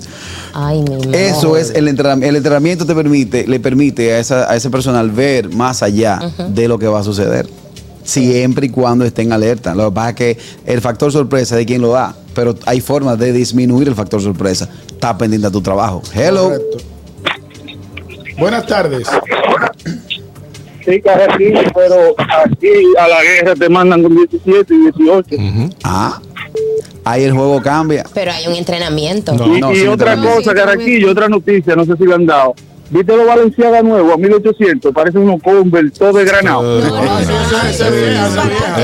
Ay, 0.54 0.82
mi. 0.84 1.16
Eso 1.16 1.56
es 1.56 1.72
el 1.72 1.88
entrenamiento. 1.88 2.30
El 2.30 2.36
entrenamiento 2.36 2.86
te 2.86 2.94
permite, 2.94 3.48
le 3.48 3.60
permite 3.62 4.14
a, 4.14 4.20
esa- 4.20 4.52
a 4.52 4.56
ese 4.58 4.70
personal 4.70 5.12
ver 5.12 5.50
más 5.50 5.82
allá 5.82 6.20
de 6.50 6.68
lo 6.68 6.78
que 6.78 6.88
va 6.88 7.00
a 7.00 7.04
suceder. 7.04 7.48
Siempre 8.04 8.66
y 8.68 8.70
cuando 8.70 9.06
esté 9.06 9.22
en 9.22 9.32
alerta. 9.32 9.74
Lo 9.74 9.86
que 9.90 9.96
pasa 9.96 10.10
es 10.10 10.16
que 10.16 10.38
el 10.66 10.82
factor 10.82 11.10
sorpresa 11.14 11.56
de 11.56 11.66
quien 11.66 11.82
lo 11.82 11.92
da, 11.94 12.14
pero 12.36 12.54
hay 12.66 12.82
formas 12.82 13.18
de 13.18 13.32
disminuir 13.32 13.88
el 13.88 13.96
factor 13.96 14.22
sorpresa. 14.22 14.68
Está 14.92 15.18
pendiente 15.18 15.48
a 15.48 15.52
tu 15.52 15.62
trabajo. 15.62 16.02
Hello. 16.14 16.50
Correcto. 16.50 16.78
Buenas 18.38 18.66
tardes. 18.66 19.08
Sí, 20.86 21.02
carajillo, 21.02 21.62
pero 21.74 22.16
aquí 22.18 22.68
a 23.00 23.08
la 23.08 23.24
guerra 23.24 23.56
te 23.56 23.70
mandan 23.70 24.04
con 24.04 24.16
17 24.16 24.74
y 24.74 24.78
18. 24.92 25.36
Ah, 25.84 26.20
ahí 27.06 27.24
el 27.24 27.32
juego 27.32 27.62
cambia. 27.62 28.06
Pero 28.14 28.32
hay 28.32 28.48
un 28.48 28.56
entrenamiento. 28.56 29.34
No. 29.34 29.72
Y, 29.72 29.74
y 29.74 29.80
sí, 29.80 29.88
otra 29.88 30.18
cosa, 30.18 30.54
Carraquillo, 30.54 31.12
otra 31.12 31.28
noticia, 31.30 31.76
no 31.76 31.86
sé 31.86 31.96
si 31.98 32.06
le 32.06 32.16
han 32.16 32.26
dado. 32.26 32.54
¿Viste 32.94 33.18
los 33.18 33.26
Valenciaga 33.26 33.82
nuevos 33.82 34.14
a 34.14 34.18
1800? 34.18 34.94
Parece 34.94 35.18
unos 35.18 35.42
Converse, 35.42 35.90
todo 35.98 36.14
de 36.14 36.26
granado. 36.26 36.80
Eh, 36.80 36.84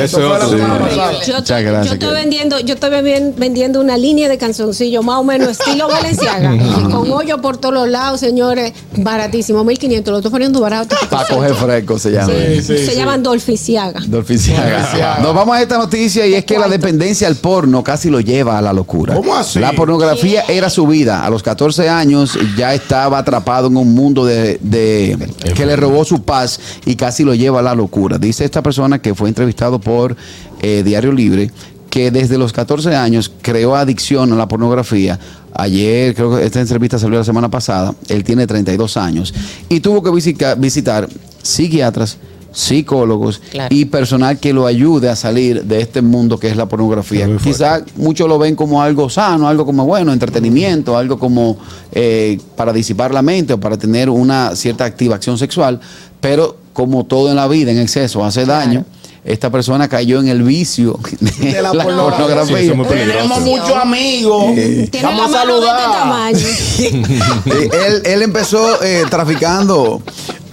eso. 0.03 0.19
Yo, 0.19 1.35
Muchas 1.35 1.63
gracias, 1.63 1.85
yo 1.87 1.93
estoy 1.93 2.13
vendiendo, 2.13 2.59
yo 2.59 2.73
estoy 2.73 2.89
ven- 3.01 3.33
vendiendo 3.37 3.79
una 3.81 3.97
línea 3.97 4.29
de 4.29 4.37
canzoncillos 4.37 5.03
más 5.03 5.17
o 5.17 5.23
menos 5.23 5.49
estilo 5.49 5.87
Valenciaga, 5.87 6.51
con 6.91 7.11
hoyo 7.11 7.39
por 7.41 7.57
todos 7.57 7.73
los 7.73 7.87
lados, 7.87 8.19
señores, 8.19 8.73
baratísimo, 8.97 9.63
1500, 9.63 10.11
lo 10.11 10.17
estoy 10.19 10.31
poniendo 10.31 10.59
barato. 10.59 10.95
Para 11.09 11.27
coger 11.27 11.53
fresco 11.55 11.99
se 11.99 12.11
llama. 12.11 12.27
Sí, 12.33 12.61
sí, 12.61 12.77
Se 12.77 12.87
sí. 12.87 12.95
llaman 12.95 13.23
Dolficiaga. 13.23 14.01
Dolficiaga. 14.07 14.79
Dolficiaga. 14.79 15.19
Nos 15.19 15.33
vamos 15.35 15.55
a 15.55 15.61
esta 15.61 15.77
noticia 15.77 16.25
y 16.27 16.33
es 16.33 16.45
que 16.45 16.57
la 16.57 16.67
dependencia 16.67 17.27
al 17.27 17.35
porno 17.35 17.83
casi 17.83 18.09
lo 18.09 18.19
lleva 18.19 18.57
a 18.57 18.61
la 18.61 18.73
locura. 18.73 19.15
¿Cómo 19.15 19.35
así? 19.35 19.59
La 19.59 19.73
pornografía 19.73 20.43
era 20.47 20.69
su 20.69 20.87
vida. 20.87 21.25
A 21.25 21.29
los 21.29 21.43
14 21.43 21.89
años 21.89 22.37
ya 22.57 22.73
estaba 22.73 23.19
atrapado 23.19 23.67
en 23.67 23.77
un 23.77 23.93
mundo 23.99 24.25
de, 24.25 24.57
de- 24.61 25.17
que 25.55 25.65
le 25.65 25.75
robó 25.75 26.05
su 26.05 26.23
paz 26.23 26.59
y 26.85 26.95
casi 26.95 27.23
lo 27.23 27.35
lleva 27.35 27.59
a 27.59 27.63
la 27.63 27.75
locura. 27.75 28.17
Dice 28.17 28.45
esta 28.45 28.61
persona 28.63 28.99
que 28.99 29.13
fue 29.13 29.27
entrevistado 29.29 29.79
por 29.79 30.15
eh, 30.61 30.83
Diario 30.83 31.11
Libre 31.11 31.51
que 31.89 32.11
desde 32.11 32.37
los 32.37 32.53
14 32.53 32.95
años 32.95 33.31
creó 33.41 33.75
adicción 33.75 34.31
a 34.31 34.35
la 34.35 34.47
pornografía. 34.47 35.19
Ayer, 35.53 36.13
creo 36.13 36.37
que 36.37 36.45
esta 36.45 36.61
entrevista 36.61 36.99
salió 36.99 37.17
la 37.17 37.23
semana 37.23 37.49
pasada, 37.49 37.95
él 38.09 38.23
tiene 38.23 38.45
32 38.45 38.95
años 38.97 39.33
y 39.69 39.79
tuvo 39.79 40.03
que 40.03 40.11
visita- 40.11 40.53
visitar 40.55 41.09
psiquiatras, 41.41 42.17
psicólogos 42.51 43.39
Claro. 43.51 43.73
y 43.73 43.85
personal 43.85 44.39
que 44.39 44.53
lo 44.53 44.65
ayude 44.65 45.09
a 45.09 45.15
salir 45.15 45.63
de 45.63 45.81
este 45.81 46.01
mundo 46.01 46.39
que 46.39 46.47
es 46.49 46.57
la 46.57 46.67
pornografía. 46.67 47.27
Quizás 47.43 47.83
muchos 47.95 48.27
lo 48.27 48.39
ven 48.39 48.55
como 48.55 48.81
algo 48.81 49.09
sano, 49.09 49.47
algo 49.47 49.65
como 49.65 49.85
bueno, 49.85 50.11
entretenimiento, 50.13 50.97
algo 50.97 51.19
como 51.19 51.57
eh, 51.91 52.39
para 52.55 52.73
disipar 52.73 53.13
la 53.13 53.21
mente 53.21 53.53
o 53.53 53.59
para 53.59 53.77
tener 53.77 54.09
una 54.09 54.55
cierta 54.55 54.85
activación 54.85 55.37
sexual, 55.37 55.79
pero 56.19 56.57
como 56.73 57.05
todo 57.05 57.29
en 57.29 57.35
la 57.35 57.47
vida, 57.47 57.71
en 57.71 57.79
exceso, 57.79 58.23
hace 58.23 58.45
daño. 58.45 58.85
Esta 59.25 59.49
persona 59.51 59.89
cayó 59.89 60.21
en 60.21 60.29
el 60.29 60.43
vicio 60.43 60.97
de, 61.19 61.51
De 61.51 61.61
la 61.61 61.73
la, 61.73 61.83
pornografía. 61.83 62.57
Sí. 62.57 62.71
Tenemos 62.87 63.41
muchos 63.41 63.75
amigos. 63.75 64.55
Tiene 64.55 64.89
Vamos 65.03 65.21
a 65.21 65.25
este 65.25 65.37
saludar. 65.37 66.33
Eh, 67.45 67.69
él, 67.87 68.01
él 68.05 68.21
empezó 68.21 68.81
eh, 68.81 69.03
traficando 69.09 70.01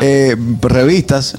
eh, 0.00 0.36
revistas 0.60 1.36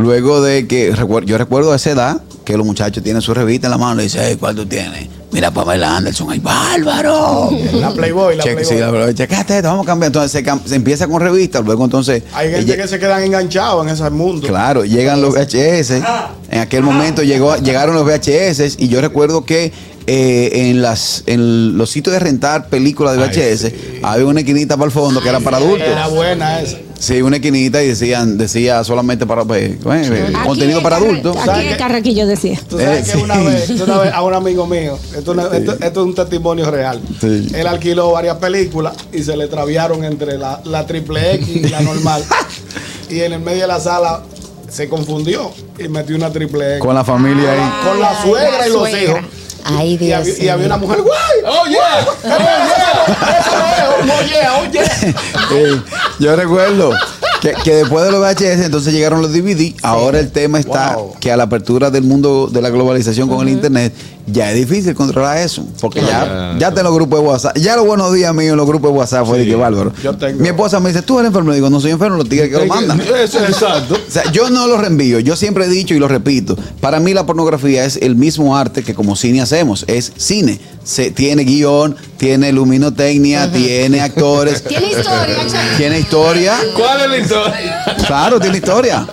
luego 0.00 0.40
de 0.42 0.66
que 0.66 0.92
yo 1.26 1.38
recuerdo 1.38 1.72
a 1.72 1.76
esa 1.76 1.90
edad 1.90 2.20
que 2.44 2.56
los 2.56 2.66
muchachos 2.66 3.02
tienen 3.02 3.22
su 3.22 3.32
revista 3.34 3.66
en 3.66 3.70
la 3.72 3.78
mano 3.78 3.94
y 3.94 3.96
le 3.98 4.02
dicen, 4.04 4.22
"Hey, 4.24 4.36
¿cuál 4.40 4.56
tú 4.56 4.66
tienes? 4.66 5.08
Mira 5.32 5.52
Pamela 5.52 5.96
Anderson, 5.98 6.28
¡ay, 6.30 6.40
bárbaro! 6.40 7.50
La 7.74 7.92
Playboy, 7.92 8.36
la 8.36 8.42
Che- 8.42 8.54
Playboy. 8.54 8.64
sí, 8.74 8.80
la 8.80 8.90
Playboy. 8.90 9.14
Checate 9.14 9.56
esto, 9.58 9.68
vamos 9.68 9.86
a 9.86 9.86
cambiar. 9.86 10.08
Entonces 10.08 10.32
se, 10.32 10.44
cam- 10.44 10.60
se 10.64 10.74
empieza 10.74 11.06
con 11.06 11.20
revistas, 11.20 11.64
luego 11.64 11.84
entonces... 11.84 12.24
Hay 12.34 12.50
gente 12.50 12.76
que 12.76 12.88
se 12.88 12.98
quedan 12.98 13.22
enganchados 13.22 13.86
en 13.86 13.92
ese 13.92 14.10
mundo. 14.10 14.48
Claro, 14.48 14.84
llegan 14.84 15.20
los 15.22 15.32
VHS. 15.34 16.02
En 16.50 16.58
aquel 16.60 16.82
momento 16.82 17.22
llegó, 17.22 17.54
llegaron 17.58 17.94
los 17.94 18.04
VHS 18.04 18.74
y 18.78 18.88
yo 18.88 19.00
recuerdo 19.00 19.44
que 19.44 19.72
eh, 20.12 20.70
en 20.70 20.82
las 20.82 21.22
en 21.26 21.78
los 21.78 21.88
sitios 21.88 22.12
de 22.12 22.18
rentar 22.18 22.66
películas 22.68 23.16
de 23.16 23.22
VHS 23.22 23.72
había 24.02 24.26
una 24.26 24.40
esquinita 24.40 24.76
para 24.76 24.86
el 24.86 24.90
fondo 24.90 25.20
que 25.20 25.28
era 25.28 25.38
para 25.38 25.58
adultos. 25.58 25.86
Era 25.86 26.08
buena 26.08 26.60
esa. 26.60 26.78
Sí, 26.98 27.22
una 27.22 27.36
esquinita 27.36 27.80
y 27.82 27.86
decían 27.88 28.36
decía 28.36 28.82
solamente 28.82 29.24
para 29.24 29.44
pues, 29.44 29.70
eh, 29.72 30.32
contenido 30.44 30.78
en 30.78 30.82
para 30.82 30.96
adultos. 30.96 31.36
Aquí 31.48 31.68
en 31.68 31.76
Carraquillo 31.76 32.26
decía. 32.26 32.58
Tú 32.68 32.78
sabes 32.78 33.08
Eh, 33.08 33.12
que 33.12 33.18
una 33.18 33.38
vez, 33.38 33.70
una 33.70 33.98
vez 33.98 34.12
a 34.12 34.22
un 34.22 34.34
amigo 34.34 34.66
mío, 34.66 34.98
esto, 35.16 35.32
no- 35.32 35.50
esto- 35.52 35.72
esto 35.80 36.00
es 36.00 36.06
un 36.06 36.14
testimonio 36.16 36.68
real. 36.70 37.00
Sí. 37.20 37.46
Él 37.54 37.66
alquiló 37.68 38.10
varias 38.10 38.36
películas 38.38 38.94
y 39.12 39.22
se 39.22 39.36
le 39.36 39.46
traviaron 39.46 40.04
entre 40.04 40.36
la, 40.38 40.60
la 40.64 40.86
triple 40.86 41.34
X 41.36 41.48
y 41.48 41.68
la 41.68 41.80
normal. 41.82 42.24
y 43.08 43.20
en 43.20 43.32
el 43.34 43.40
medio 43.40 43.62
de 43.62 43.68
la 43.68 43.78
sala 43.80 44.22
se 44.68 44.88
confundió 44.88 45.52
y 45.78 45.88
metió 45.88 46.16
una 46.16 46.30
triple 46.30 46.72
X. 46.76 46.80
Con 46.84 46.94
la 46.96 47.04
familia 47.04 47.52
ahí. 47.52 47.88
Con 47.88 48.00
la 48.00 48.22
suegra 48.22 48.66
y 48.68 48.70
los 48.72 48.88
hijos. 48.90 49.20
Ay, 49.64 49.92
Y 49.94 49.96
Dios 49.98 50.20
había, 50.20 50.34
y 50.36 50.40
mío. 50.42 50.52
había 50.52 50.66
una 50.66 50.76
mujer, 50.76 50.98
¡guay! 51.02 51.18
¡Oh, 51.46 51.66
yeah! 51.66 52.06
Oye, 54.02 54.68
oye. 54.68 55.14
Eh, 55.52 55.80
yo 56.18 56.36
recuerdo 56.36 56.90
que, 57.40 57.52
que 57.64 57.74
después 57.76 58.04
de 58.04 58.12
los 58.12 58.20
VHS 58.20 58.64
entonces 58.66 58.92
llegaron 58.92 59.22
los 59.22 59.32
DVD. 59.32 59.74
Ahora 59.82 60.18
el 60.20 60.30
tema 60.30 60.58
está 60.58 60.96
Wow. 60.96 61.14
que 61.20 61.32
a 61.32 61.36
la 61.36 61.44
apertura 61.44 61.90
del 61.90 62.02
mundo 62.04 62.48
de 62.50 62.60
la 62.62 62.70
globalización 62.70 63.28
con 63.28 63.40
el 63.46 63.48
internet 63.54 63.92
ya 64.32 64.50
es 64.50 64.56
difícil 64.56 64.94
controlar 64.94 65.38
eso. 65.38 65.64
Porque 65.80 66.00
ya, 66.00 66.54
ya 66.58 66.68
está 66.68 66.80
en 66.80 66.84
los 66.84 66.94
grupos 66.94 67.20
de 67.20 67.26
WhatsApp. 67.26 67.56
Ya 67.58 67.76
los 67.76 67.86
buenos 67.86 68.12
días 68.12 68.34
míos 68.34 68.52
en 68.52 68.56
los 68.56 68.66
grupos 68.66 68.92
de 68.92 68.98
WhatsApp 68.98 69.26
fue 69.26 69.38
de 69.38 69.46
que 69.46 69.54
bárbaro. 69.56 69.92
yo 70.02 70.16
tengo- 70.16 70.40
Mi 70.40 70.48
esposa 70.48 70.80
me 70.80 70.90
dice, 70.90 71.02
tú 71.02 71.18
eres 71.18 71.28
enfermo. 71.28 71.50
Le 71.50 71.56
digo, 71.56 71.70
no 71.70 71.80
soy 71.80 71.90
enfermo, 71.90 72.16
los 72.16 72.28
tigres 72.28 72.48
que 72.50 72.56
lo 72.58 72.66
mandan. 72.66 73.00
Eso, 73.22 73.38
exacto. 73.44 73.94
O 73.94 74.10
sea, 74.10 74.30
yo 74.32 74.50
no 74.50 74.66
lo 74.66 74.76
reenvío. 74.78 75.20
Yo 75.20 75.36
siempre 75.36 75.64
he 75.64 75.68
dicho 75.68 75.94
y 75.94 75.98
lo 75.98 76.08
repito. 76.08 76.56
Para 76.80 77.00
mí 77.00 77.14
la 77.14 77.26
pornografía 77.26 77.84
es 77.84 77.96
el 77.96 78.16
mismo 78.16 78.56
arte 78.56 78.82
que 78.82 78.94
como 78.94 79.16
cine 79.16 79.40
hacemos. 79.42 79.84
Es 79.88 80.12
cine. 80.16 80.60
Se, 80.84 81.10
tiene 81.10 81.44
guion, 81.44 81.94
tiene 82.16 82.52
luminotecnia, 82.52 83.50
tiene 83.52 84.00
actores. 84.00 84.64
Tiene 84.70 84.86
historia. 84.90 85.36
Tiene 85.76 85.98
historia. 86.00 86.54
¿Cuál 86.76 87.00
es 87.02 87.08
la 87.10 87.18
historia? 87.18 87.84
Claro, 88.06 88.40
tiene 88.40 88.56
historia. 88.58 89.06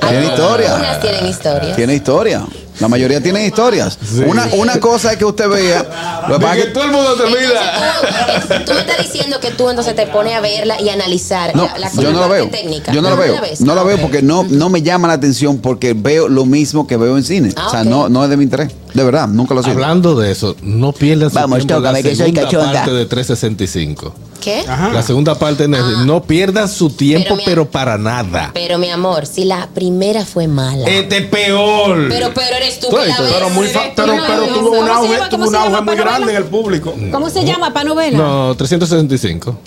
Tiene 0.00 0.26
historia. 0.26 0.98
tienen 1.00 1.26
historia. 1.26 1.76
Tiene 1.76 1.94
historia. 1.94 2.46
La 2.80 2.88
mayoría 2.88 3.22
tienen 3.22 3.46
historias. 3.46 3.98
Una, 4.26 4.48
una 4.56 4.80
cosa 4.80 5.12
es 5.12 5.18
que 5.18 5.24
usted 5.24 5.48
vea. 5.48 6.24
Lo 6.28 6.38
que 6.38 6.42
pasa 6.44 6.56
que 6.56 6.64
todo 6.66 6.84
el 6.84 6.90
mundo 6.90 7.14
te 7.14 7.26
mira. 7.26 8.00
tú, 8.40 8.64
tú 8.66 8.72
me 8.74 8.80
estás 8.80 8.98
diciendo 8.98 9.38
que 9.40 9.50
tú 9.52 9.70
entonces 9.70 9.94
te 9.94 10.06
pones 10.08 10.34
a 10.34 10.40
verla 10.40 10.80
y 10.80 10.88
analizar 10.88 11.54
No, 11.54 11.64
la, 11.78 11.78
la 11.78 11.92
yo 12.02 12.10
no 12.12 12.20
la 12.20 12.26
veo. 12.26 12.48
técnica. 12.48 12.92
Yo 12.92 13.00
no 13.00 13.10
la 13.10 13.16
veo. 13.16 13.40
ves? 13.40 13.60
No 13.60 13.74
la 13.74 13.82
Ah, 13.82 13.84
veo 13.84 13.98
porque 13.98 14.22
no, 14.22 14.44
no 14.48 14.70
me 14.70 14.82
llama 14.82 15.06
la 15.08 15.14
atención 15.14 15.58
porque 15.58 15.92
veo 15.94 16.28
lo 16.28 16.46
mismo 16.46 16.86
que 16.86 16.96
veo 16.96 17.16
en 17.16 17.22
cine. 17.24 17.52
Ah, 17.56 17.66
o 17.66 17.70
sea, 17.70 17.80
ok. 17.82 17.86
no, 17.86 18.08
no 18.08 18.24
es 18.24 18.30
de 18.30 18.36
mi 18.36 18.44
interés. 18.44 18.70
De 18.94 19.04
verdad, 19.04 19.28
nunca 19.28 19.54
lo 19.54 19.62
sido. 19.62 19.74
Hablando 19.74 20.14
de 20.18 20.30
eso, 20.32 20.56
no 20.62 20.92
pierdas 20.92 21.32
Vamos, 21.32 21.58
tiempo 21.58 21.74
tócame, 21.74 21.98
la 21.98 22.02
que 22.02 22.16
soy 22.16 22.26
segunda 22.26 22.42
cachonda. 22.42 22.72
parte 22.72 22.90
de 22.92 23.06
365. 23.06 24.14
¿Qué? 24.44 24.62
Ajá. 24.68 24.90
La 24.92 25.02
segunda 25.02 25.34
parte 25.36 25.66
Netflix. 25.66 25.98
No 26.04 26.22
pierdas 26.22 26.70
su 26.72 26.90
tiempo, 26.90 27.38
Pero, 27.46 27.64
para 27.70 27.96
nada. 27.96 28.50
Pero 28.52 28.76
mi 28.78 28.90
amor, 28.90 29.24
si 29.26 29.44
la 29.46 29.68
primera 29.74 30.24
fue 30.26 30.46
mala. 30.48 30.86
Este 30.86 31.16
es 31.18 31.26
peor. 31.28 32.08
pero, 32.10 32.30
pero 32.34 32.56
eres 32.56 32.78
tú 32.78 32.88
que 32.90 32.96
la 33.06 33.18
ves. 33.20 33.32
Pero, 33.32 33.48
muy 33.50 33.66
fa- 33.68 33.84
pero, 33.96 34.14
pero 34.26 34.46
tuvo 34.48 34.68
¿Cómo 34.70 34.80
un 34.82 34.88
auge, 34.88 35.12
llama? 35.14 35.28
tuvo 35.30 35.44
¿Cómo 35.46 35.48
un 35.48 35.56
auge 35.56 35.80
muy 35.82 35.96
grande 35.96 36.30
en 36.32 36.36
el 36.36 36.44
público. 36.44 36.94
¿Cómo 37.10 37.30
se 37.30 37.44
llama? 37.44 37.72
¿Pa 37.72 37.84
novela? 37.84 38.18
No, 38.18 38.54
365. 38.54 39.58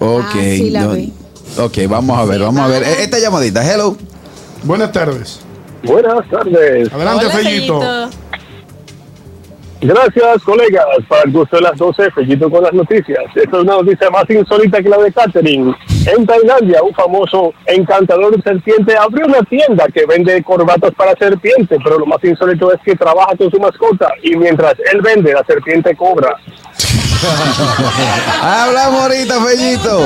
Ok. 0.00 0.22
Ah, 0.28 0.32
sí 0.34 0.70
la 0.70 0.82
no- 0.82 0.92
vi. 0.92 1.12
ok, 1.58 1.78
vamos 1.88 2.18
a 2.18 2.24
ver, 2.24 2.40
vamos 2.40 2.60
a 2.62 2.66
ver. 2.68 2.82
Eh, 2.82 2.96
Esta 3.04 3.18
llamadita, 3.18 3.64
hello. 3.72 3.96
Buenas 4.64 4.92
tardes. 4.92 5.40
Buenas 5.82 6.28
tardes. 6.30 6.92
Adelante, 6.92 7.26
Hola, 7.26 7.34
Fellito. 7.34 7.80
Fellito. 7.80 8.10
Gracias, 9.80 10.42
colegas. 10.44 10.84
Para 11.08 11.22
el 11.22 11.32
gusto 11.32 11.56
de 11.56 11.62
las 11.62 11.76
12, 11.76 12.10
Fellito 12.10 12.50
con 12.50 12.64
las 12.64 12.72
noticias. 12.72 13.24
Esta 13.34 13.56
es 13.56 13.62
una 13.62 13.74
noticia 13.74 14.10
más 14.10 14.24
insólita 14.28 14.82
que 14.82 14.88
la 14.88 14.98
de 14.98 15.12
Catherine. 15.12 15.72
En 16.06 16.26
Tailandia, 16.26 16.82
un 16.82 16.92
famoso 16.94 17.54
encantador 17.66 18.36
de 18.36 18.42
serpiente 18.42 18.96
abrió 18.96 19.26
una 19.26 19.42
tienda 19.42 19.86
que 19.94 20.04
vende 20.06 20.42
corbatas 20.42 20.92
para 20.96 21.14
serpiente, 21.16 21.76
pero 21.82 21.98
lo 21.98 22.06
más 22.06 22.22
insólito 22.24 22.72
es 22.72 22.80
que 22.84 22.96
trabaja 22.96 23.36
con 23.36 23.50
su 23.50 23.60
mascota 23.60 24.08
y 24.22 24.36
mientras 24.36 24.74
él 24.92 25.00
vende, 25.00 25.32
la 25.32 25.44
serpiente 25.44 25.94
cobra. 25.94 26.36
Hablamos 28.42 29.02
ahorita, 29.02 29.42
Fellito. 29.44 30.00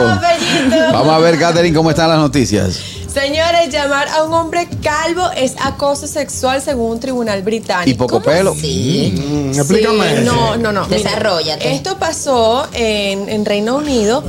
Vamos 0.93 1.15
a 1.15 1.19
ver, 1.19 1.39
Catherine, 1.39 1.75
cómo 1.75 1.91
están 1.91 2.11
las 2.11 2.19
noticias. 2.19 3.02
Señores, 3.13 3.69
llamar 3.71 4.09
a 4.09 4.23
un 4.23 4.33
hombre 4.33 4.67
calvo 4.83 5.31
es 5.37 5.55
acoso 5.61 6.07
sexual 6.07 6.63
según 6.63 6.93
un 6.93 7.01
tribunal 7.01 7.43
británico. 7.43 7.91
Y 7.91 7.95
poco 7.95 8.13
¿Cómo 8.21 8.25
pelo. 8.25 8.53
así? 8.53 9.13
Mm, 9.15 9.53
Sí, 9.53 9.59
explícame. 9.61 10.23
eso. 10.23 10.33
no, 10.35 10.57
no, 10.57 10.73
no. 10.73 10.87
mira, 10.87 10.97
Desarróllate. 10.97 11.73
esto 11.75 11.99
pasó 11.99 12.67
en, 12.73 13.29
en 13.29 13.45
Reino 13.45 13.77
Unido 13.77 14.25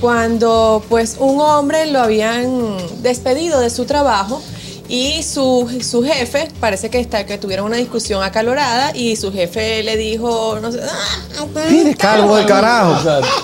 cuando 0.00 0.82
pues 0.88 1.16
un 1.18 1.40
hombre 1.40 1.86
lo 1.86 2.00
habían 2.00 2.76
despedido 3.02 3.58
de 3.60 3.68
su 3.68 3.84
trabajo 3.84 4.40
y 4.88 5.22
su, 5.24 5.68
su 5.82 6.02
jefe, 6.04 6.48
parece 6.60 6.88
que, 6.88 6.98
está, 7.00 7.26
que 7.26 7.36
tuvieron 7.36 7.66
una 7.66 7.76
discusión 7.76 8.22
acalorada 8.22 8.92
y 8.94 9.16
su 9.16 9.32
jefe 9.32 9.82
le 9.82 9.96
dijo, 9.96 10.58
no 10.62 10.70
sé, 10.72 10.80
"Ah, 10.82 11.46
Mire, 11.68 11.94
calvo 11.96 12.36
del 12.36 12.46
carajo. 12.46 12.96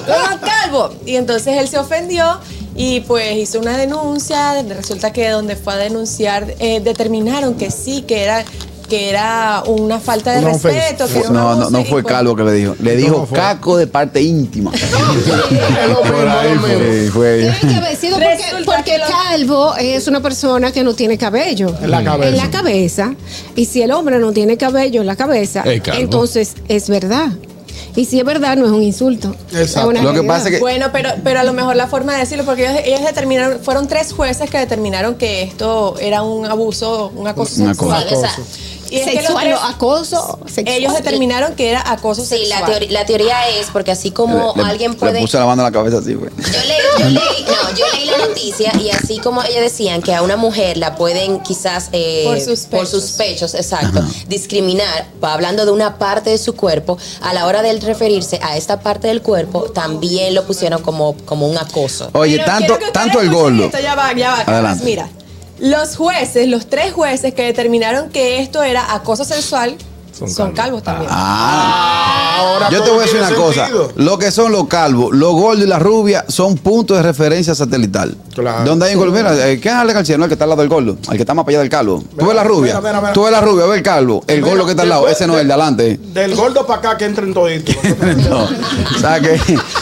¡Ah, 0.09 0.39
calvo. 0.41 0.93
Y 1.05 1.17
entonces 1.17 1.57
él 1.59 1.69
se 1.69 1.79
ofendió 1.79 2.39
y 2.77 3.01
pues 3.01 3.37
hizo 3.37 3.59
una 3.59 3.77
denuncia. 3.77 4.62
Resulta 4.62 5.12
que 5.12 5.29
donde 5.31 5.57
fue 5.57 5.75
a 5.75 5.77
denunciar 5.77 6.55
eh, 6.59 6.81
determinaron 6.81 7.55
que 7.55 7.71
sí, 7.71 8.03
que 8.03 8.23
era 8.23 8.45
que 8.89 9.11
era 9.11 9.62
una 9.67 9.99
falta 10.01 10.33
de 10.33 10.39
Una 10.41 10.53
respeto. 10.53 11.07
que 11.09 11.19
era 11.19 11.31
No, 11.31 11.57
no, 11.57 11.71
no 11.71 11.85
fue 11.85 12.03
pues, 12.03 12.15
calvo 12.15 12.37
que 12.37 12.45
le 12.45 12.53
dijo. 12.53 12.77
Le 12.81 12.97
dijo 12.97 13.27
caco 13.33 13.77
de 13.77 13.87
parte 13.87 14.23
íntima. 14.23 14.71
Tiene 17.21 17.59
que 17.61 17.75
haber 17.75 17.97
sido 17.97 18.19
porque, 18.65 19.01
calvo 19.09 19.75
es 19.77 20.07
una 20.09 20.21
persona 20.21 20.73
que 20.73 20.83
no 20.83 20.95
tiene 20.95 21.19
cabello 21.19 21.75
En 21.83 21.91
la 21.91 22.05
cabeza. 22.05 22.29
En 22.29 22.37
la 22.37 22.51
cabeza. 22.51 23.15
Y 23.55 23.67
si 23.67 23.83
el 23.83 23.91
hombre 23.91 24.19
no 24.19 24.33
tiene 24.33 24.57
cabello 24.57 25.01
en 25.01 25.07
la 25.07 25.17
cabeza, 25.17 25.65
entonces 25.67 26.55
es 26.69 26.89
verdad. 26.89 27.31
Y 27.97 28.05
si 28.05 28.19
es 28.21 28.25
verdad, 28.25 28.57
no 28.57 28.67
es 28.67 28.73
un 28.73 28.83
insulto. 28.83 29.35
Exacto. 29.53 29.91
Es 29.93 30.01
una 30.01 30.03
Lo 30.03 30.13
que 30.13 30.23
pasa 30.27 30.49
es 30.49 30.55
que- 30.57 30.61
Bueno, 30.61 30.87
pero, 30.93 31.11
pero 31.25 31.41
a 31.41 31.45
lo 31.45 31.53
mejor 31.55 31.75
la 31.77 31.87
forma 31.87 32.13
de 32.13 32.21
decirlo, 32.21 32.45
porque 32.45 32.69
ellos, 32.69 32.83
ellos 32.85 33.01
determinaron, 33.05 33.59
fueron 33.61 33.89
tres 33.89 34.13
jueces 34.13 34.49
que 34.51 34.59
determinaron 34.59 35.15
que 35.17 35.43
esto 35.43 35.97
era 35.99 36.23
un 36.23 36.45
abuso, 36.47 37.11
un 37.17 37.27
acoso 37.27 37.63
Un 37.63 37.69
sexual. 37.69 38.03
acoso. 38.07 38.19
o 38.19 38.21
sea, 38.21 38.37
y 38.90 38.99
es 38.99 39.07
que 39.07 39.22
los 39.22 39.40
tres- 39.40 39.59
acoso 39.62 40.38
sexual. 40.46 40.77
ellos 40.77 40.94
determinaron 40.94 41.55
que 41.55 41.70
era 41.70 41.90
acoso 41.90 42.25
Sí, 42.25 42.46
la, 42.46 42.57
sexual. 42.59 42.64
teoría, 42.79 42.90
la 43.01 43.07
teoría 43.07 43.49
es 43.51 43.66
porque 43.72 43.90
así 43.90 44.11
como 44.11 44.53
Le- 44.57 44.62
le- 44.62 44.68
alguien 44.70 44.92
Le 44.92 44.96
puede... 44.99 45.20
puse 45.20 45.38
la 45.38 45.46
mano 45.46 45.62
en 45.62 45.66
la 45.66 45.72
cabeza 45.72 45.99
así, 45.99 46.14
güey. 46.14 46.31
Yo 46.37 46.42
leí, 46.44 46.77
yo, 46.99 47.09
leí, 47.09 47.44
no, 47.46 47.77
yo 47.77 47.85
leí 47.94 48.07
la 48.07 48.18
noticia 48.27 48.72
y 48.81 48.90
así 48.90 49.18
como 49.18 49.42
ellos 49.42 49.61
decían 49.61 50.03
que 50.03 50.14
a 50.14 50.22
una 50.22 50.37
mujer 50.37 50.77
la 50.77 50.96
pueden 50.96 51.40
quizás 51.40 51.88
eh, 51.92 52.22
Por 52.27 52.40
sus 52.40 52.61
por 52.61 52.87
sus 52.87 53.05
pechos. 53.12 53.55
exacto, 53.55 54.03
discriminar, 54.29 55.07
hablando 55.22 55.64
de 55.64 55.72
una 55.72 55.99
parte 55.99 56.31
de 56.31 56.38
su 56.38 56.55
cuerpo, 56.55 56.99
a 57.22 57.33
la 57.35 57.46
hora 57.46 57.62
de 57.62 57.70
él 57.70 57.81
referirse 57.81 58.38
a 58.42 58.57
esta 58.57 58.81
parte 58.81 59.09
del 59.09 59.22
cuerpo, 59.22 59.62
también 59.72 60.35
lo 60.35 60.44
pusieron 60.44 60.83
como, 60.83 61.16
como 61.25 61.46
un 61.49 61.59
acoso. 61.59 62.11
Oye, 62.12 62.37
Pero 62.38 62.46
tanto, 62.46 62.79
tanto 62.92 63.20
el 63.20 63.31
gordo. 63.31 63.64
esto, 63.66 63.79
Ya 63.81 63.94
va, 63.94 64.12
ya 64.12 64.31
va, 64.31 64.40
Adelante. 64.40 64.85
Mira, 64.85 65.09
los 65.59 65.97
jueces, 65.97 66.49
los 66.49 66.66
tres 66.66 66.92
jueces 66.92 67.35
que 67.35 67.42
determinaron 67.42 68.11
que 68.11 68.40
esto 68.40 68.62
era 68.62 68.95
acoso 68.95 69.25
sexual, 69.25 69.77
son, 70.29 70.53
calvos 70.53 70.83
también. 70.83 71.11
Ah. 71.13 72.37
Ahora 72.39 72.71
Yo 72.71 72.83
te 72.83 72.91
voy 72.91 73.01
a 73.01 73.03
decir 73.03 73.19
una 73.21 73.35
cosa. 73.35 73.69
Lo 73.97 74.19
que 74.19 74.31
son 74.31 74.53
los 74.53 74.67
calvos, 74.67 75.15
los 75.15 75.33
gordos 75.33 75.65
y 75.65 75.67
las 75.67 75.81
rubias 75.81 76.25
son 76.29 76.57
puntos 76.57 76.97
de 76.97 77.03
referencia 77.03 77.55
satelital. 77.55 78.17
Claro. 78.35 78.65
Donde 78.65 78.87
hay 78.87 78.95
un 78.95 79.01
gordo, 79.01 79.13
mira, 79.13 79.49
eh, 79.49 79.59
¿qué 79.59 79.71
es 79.71 79.75
Ale 79.75 79.95
García? 79.95 80.19
No, 80.19 80.25
el 80.25 80.29
que 80.29 80.35
está 80.35 80.45
al 80.45 80.51
lado 80.51 80.61
del 80.61 80.69
gordo. 80.69 80.99
El 81.11 81.17
que 81.17 81.23
está 81.23 81.33
más 81.33 81.45
para 81.45 81.55
allá 81.55 81.61
del 81.61 81.71
calvo. 81.71 82.03
Tú 82.19 82.27
ves 82.27 82.35
la 82.37 82.45
rubia. 82.45 82.77
mira, 82.77 82.81
mira, 82.81 83.01
mira. 83.01 83.13
Tú 83.15 83.23
ves 83.23 83.33
la 83.33 83.41
rubia, 83.41 83.65
ves 83.67 83.77
el 83.79 83.83
calvo. 83.83 84.23
El 84.27 84.37
Mira, 84.43 84.49
gordo 84.51 84.65
que 84.67 84.71
está 84.73 84.83
al 84.83 84.89
lado, 84.91 85.09
ese 85.09 85.27
no 85.27 85.35
es 85.35 85.41
el 85.41 85.47
de 85.49 85.53
adelante. 85.55 86.01
Del 86.13 86.35
gordo 86.37 86.67
para 86.67 86.79
acá 86.81 86.97
que 86.99 87.05
entren 87.07 87.33
toditos. 87.33 87.75
No. 88.29 88.45
O 88.45 88.99
sea 89.01 89.21
que 89.21 89.39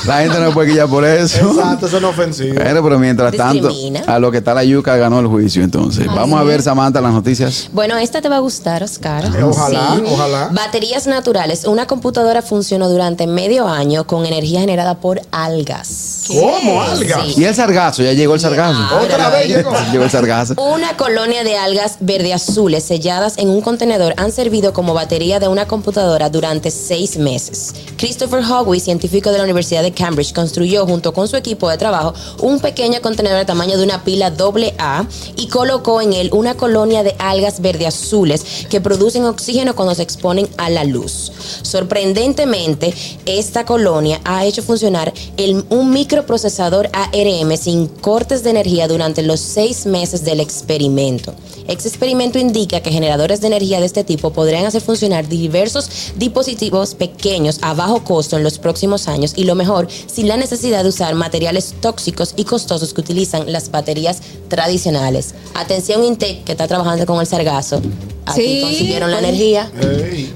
la 0.06 0.20
gente 0.20 0.38
no 0.38 0.52
puede 0.52 0.70
quillar 0.70 0.88
por 0.88 1.04
eso. 1.04 1.50
Exacto, 1.50 1.86
eso 1.86 2.00
no 2.00 2.10
es 2.10 2.14
ofensivo. 2.14 2.54
Pero, 2.56 2.82
pero 2.82 2.98
mientras 2.98 3.34
tanto, 3.36 3.68
Discrimina. 3.68 4.00
a 4.06 4.18
lo 4.18 4.30
que 4.30 4.38
está 4.38 4.54
la 4.54 4.64
yuca 4.64 4.96
ganó 4.96 5.20
el 5.20 5.26
juicio 5.26 5.62
entonces. 5.64 6.06
Vamos 6.06 6.38
a 6.38 6.42
ver, 6.44 6.62
Samantha, 6.62 7.00
las 7.00 7.12
noticias. 7.12 7.68
Bueno, 7.72 7.96
esta 7.96 8.20
te 8.20 8.28
va 8.28 8.36
a 8.36 8.40
gustar, 8.40 8.82
Oscar. 8.82 9.24
Eh, 9.36 9.42
ojalá, 9.42 10.00
ojalá. 10.24 10.48
Baterías 10.52 11.06
naturales. 11.06 11.64
Una 11.64 11.86
computadora 11.86 12.42
funcionó 12.42 12.88
durante 12.88 13.26
medio 13.26 13.68
año 13.68 14.06
con 14.06 14.26
energía 14.26 14.60
generada 14.60 14.94
por 14.96 15.20
algas. 15.30 16.24
¿Cómo? 16.28 16.82
¿Algas? 16.82 17.26
Sí. 17.26 17.40
Y 17.40 17.44
el 17.44 17.54
sargazo, 17.54 18.02
ya 18.02 18.12
llegó 18.12 18.34
el 18.34 18.40
sargazo. 18.40 18.78
Otra 19.00 19.30
vez 19.30 19.48
llegó. 19.48 19.72
Llegó 19.92 20.04
el 20.04 20.10
sargazo. 20.10 20.54
Una 20.56 20.96
colonia 20.96 21.44
de 21.44 21.56
algas 21.56 21.98
verde-azules 22.00 22.82
selladas 22.82 23.38
en 23.38 23.48
un 23.48 23.60
contenedor 23.60 24.14
han 24.16 24.32
servido 24.32 24.72
como 24.72 24.94
batería 24.94 25.38
de 25.38 25.48
una 25.48 25.66
computadora 25.66 26.30
durante 26.30 26.70
seis 26.70 27.16
meses. 27.16 27.74
Christopher 27.96 28.42
Hogwey, 28.42 28.80
científico 28.80 29.30
de 29.30 29.38
la 29.38 29.44
Universidad 29.44 29.82
de 29.82 29.92
Cambridge, 29.92 30.32
construyó 30.32 30.86
junto 30.86 31.12
con 31.12 31.28
su 31.28 31.36
equipo 31.36 31.68
de 31.70 31.78
trabajo 31.78 32.14
un 32.40 32.60
pequeño 32.60 33.00
contenedor 33.02 33.38
de 33.38 33.44
tamaño 33.44 33.76
de 33.76 33.84
una 33.84 34.04
pila 34.04 34.32
AA 34.36 35.06
y 35.36 35.48
colocó 35.48 36.00
en 36.00 36.12
él 36.12 36.30
una 36.32 36.54
colonia 36.54 37.02
de 37.02 37.14
algas 37.18 37.60
verde-azules 37.60 38.66
que 38.68 38.80
producen 38.80 39.24
oxígeno 39.24 39.74
cuando 39.74 39.94
se 39.94 40.02
exponen 40.14 40.48
a 40.56 40.70
la 40.70 40.84
luz. 40.84 41.32
Sorprendentemente, 41.62 42.94
esta 43.26 43.64
colonia 43.64 44.20
ha 44.24 44.44
hecho 44.44 44.62
funcionar 44.62 45.12
el- 45.36 45.64
un 45.70 45.90
microprocesador 45.90 46.88
ARM 46.92 47.56
sin 47.56 47.86
cortes 47.88 48.42
de 48.42 48.50
energía 48.50 48.88
durante 48.88 49.22
los 49.22 49.40
seis 49.40 49.86
meses 49.86 50.24
del 50.24 50.40
experimento. 50.40 51.34
Este 51.66 51.88
experimento 51.88 52.38
indica 52.38 52.80
que 52.80 52.90
generadores 52.90 53.40
de 53.40 53.46
energía 53.46 53.80
de 53.80 53.86
este 53.86 54.04
tipo 54.04 54.30
podrían 54.32 54.66
hacer 54.66 54.82
funcionar 54.82 55.28
diversos 55.28 55.88
dispositivos 56.16 56.94
pequeños 56.94 57.58
a 57.62 57.72
bajo 57.74 58.04
costo 58.04 58.36
en 58.36 58.42
los 58.42 58.58
próximos 58.58 59.08
años 59.08 59.32
y 59.36 59.44
lo 59.44 59.54
mejor, 59.54 59.88
sin 60.06 60.28
la 60.28 60.36
necesidad 60.36 60.82
de 60.82 60.90
usar 60.90 61.14
materiales 61.14 61.74
tóxicos 61.80 62.34
y 62.36 62.44
costosos 62.44 62.92
que 62.92 63.00
utilizan 63.00 63.50
las 63.50 63.70
baterías 63.70 64.18
tradicionales. 64.48 65.34
Atención 65.54 66.04
Intec, 66.04 66.44
que 66.44 66.52
está 66.52 66.68
trabajando 66.68 67.06
con 67.06 67.18
el 67.20 67.26
sargazo. 67.26 67.80
Aquí 68.26 68.40
Sí, 68.42 68.60
consiguieron 68.62 69.10
la 69.10 69.18
energía. 69.18 69.70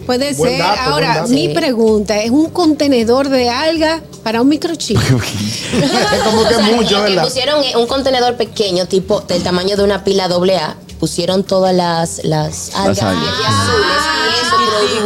Puede 0.07 0.35
buen 0.35 0.53
ser. 0.53 0.59
dato, 0.61 0.81
Ahora, 0.91 1.25
mi 1.29 1.47
Sí. 1.49 1.55
pregunta 1.55 2.21
es 2.23 2.31
un 2.31 2.51
contenedor 2.51 3.29
de 3.29 3.51
alga 3.51 4.01
para 4.23 4.41
un 4.43 4.49
microchip. 4.49 4.97
Es 4.99 6.23
como 6.25 6.43
que 6.49 6.55
O 6.57 6.59
sea, 6.59 6.77
mucho, 6.77 6.99
lo 6.99 7.05
que 7.05 7.11
¿verdad? 7.11 7.25
pusieron 7.25 7.63
un 7.77 7.87
contenedor 7.87 8.37
pequeño, 8.37 8.87
tipo 8.87 9.21
del 9.23 9.43
tamaño 9.43 9.77
de 9.77 9.85
una 9.85 10.05
pila 10.05 10.25
AA, 10.27 10.77
pusieron 11.01 11.45
todas 11.45 11.75
las, 11.75 12.21
las 12.25 12.75
algas 12.75 13.03
algas. 13.03 13.23
verdes 13.25 13.47
azules 13.47 14.03
y 14.25 14.47
eso 14.47 14.57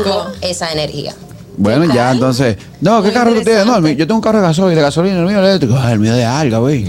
produjo 0.05 0.27
esa 0.41 0.73
energía. 0.73 1.15
Bueno, 1.57 1.93
ya 1.93 2.13
entonces. 2.13 2.57
No, 2.81 2.97
¿qué 3.03 3.09
Muy 3.09 3.13
carro 3.15 3.33
tú 3.35 3.43
tienes? 3.43 3.65
No, 3.67 3.79
yo 3.87 4.07
tengo 4.07 4.15
un 4.17 4.21
carro 4.21 4.39
de 4.41 4.47
gasolina, 4.47 4.75
de 4.77 4.83
gasolina, 4.83 5.19
el 5.21 5.27
mío 5.27 5.39
eléctrico. 5.39 5.75
Ah, 5.79 5.93
el 5.93 5.99
mío 6.01 6.15
de 6.15 6.25
alga, 6.25 6.59
güey. 6.59 6.85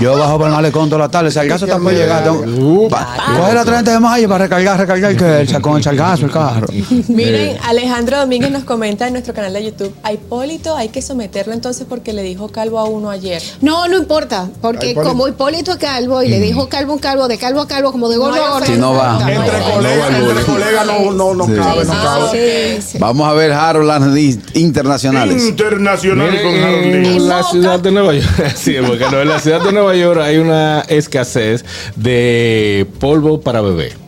Yo 0.00 0.16
bajo 0.16 0.38
por 0.38 0.46
el 0.48 0.52
malecón 0.52 0.88
toda 0.88 1.00
la 1.02 1.08
tarde. 1.08 1.28
El 1.28 1.32
sargazo 1.32 1.64
está 1.64 1.78
por 1.78 1.92
llegar. 1.92 2.22
tengo- 2.22 2.88
Coge 2.88 3.54
la 3.54 3.64
30 3.64 3.92
de 3.92 4.00
mayo 4.00 4.28
para 4.28 4.44
recargar, 4.44 4.78
recargar 4.78 5.16
que 5.16 5.40
el, 5.40 5.60
con 5.60 5.76
el 5.76 5.82
sargazo 5.82 6.26
el 6.26 6.30
carro. 6.32 6.68
Miren, 7.08 7.56
Alejandro 7.66 8.18
Domínguez 8.20 8.50
nos 8.50 8.64
comenta 8.64 9.06
en 9.06 9.14
nuestro 9.14 9.34
canal 9.34 9.52
de 9.52 9.64
YouTube, 9.64 9.92
a 10.02 10.12
Hipólito 10.12 10.76
hay 10.76 10.88
que 10.90 11.02
someterlo 11.02 11.52
entonces 11.52 11.86
porque 11.88 12.12
le 12.12 12.22
dijo 12.22 12.48
calvo 12.48 12.78
a 12.78 12.84
uno 12.84 13.10
ayer. 13.10 13.42
No, 13.60 13.88
no 13.88 13.96
importa, 13.98 14.48
porque 14.60 14.90
Hipólito. 14.90 15.10
como 15.12 15.28
Hipólito 15.28 15.72
es 15.72 15.78
calvo 15.78 16.22
y 16.22 16.28
le 16.28 16.38
dijo 16.40 16.68
calvo 16.68 16.94
a 16.94 17.00
calvo, 17.00 17.28
de 17.28 17.38
calvo 17.38 17.60
a 17.60 17.66
calvo, 17.68 17.90
como 17.92 18.08
de 18.08 18.16
gordo 18.18 18.44
a 18.44 18.50
gordo. 18.50 18.66
Si 18.66 18.72
no 18.74 18.94
va. 18.94 19.18
Entre 19.20 19.58
No 19.58 19.70
colegas, 19.74 20.10
entre 20.14 20.44
colegas 20.44 20.86
no, 20.86 21.10
no, 21.12 21.34
no 21.34 21.44
cabe, 21.46 21.84
no 21.84 21.92
cabe. 21.92 22.80
Sí. 22.82 22.98
Vamos 22.98 23.28
a 23.28 23.32
ver, 23.32 23.52
Harold, 23.68 24.40
internacionales. 24.54 25.42
Internacional 25.44 26.30
Miren, 26.30 26.44
con 26.44 26.62
Harold 26.62 26.84
Lee. 26.84 27.16
en 27.16 27.28
la 27.28 27.42
ciudad 27.42 27.80
de 27.80 27.90
Nueva 27.92 28.14
York, 28.14 28.52
sí, 28.56 28.76
porque 28.86 29.04
no, 29.10 29.20
en 29.20 29.28
la 29.28 29.38
ciudad 29.38 29.62
de 29.62 29.72
Nueva 29.72 29.94
York 29.94 30.20
hay 30.20 30.38
una 30.38 30.80
escasez 30.82 31.64
de 31.96 32.86
polvo 32.98 33.40
para 33.40 33.60
bebé. 33.60 34.01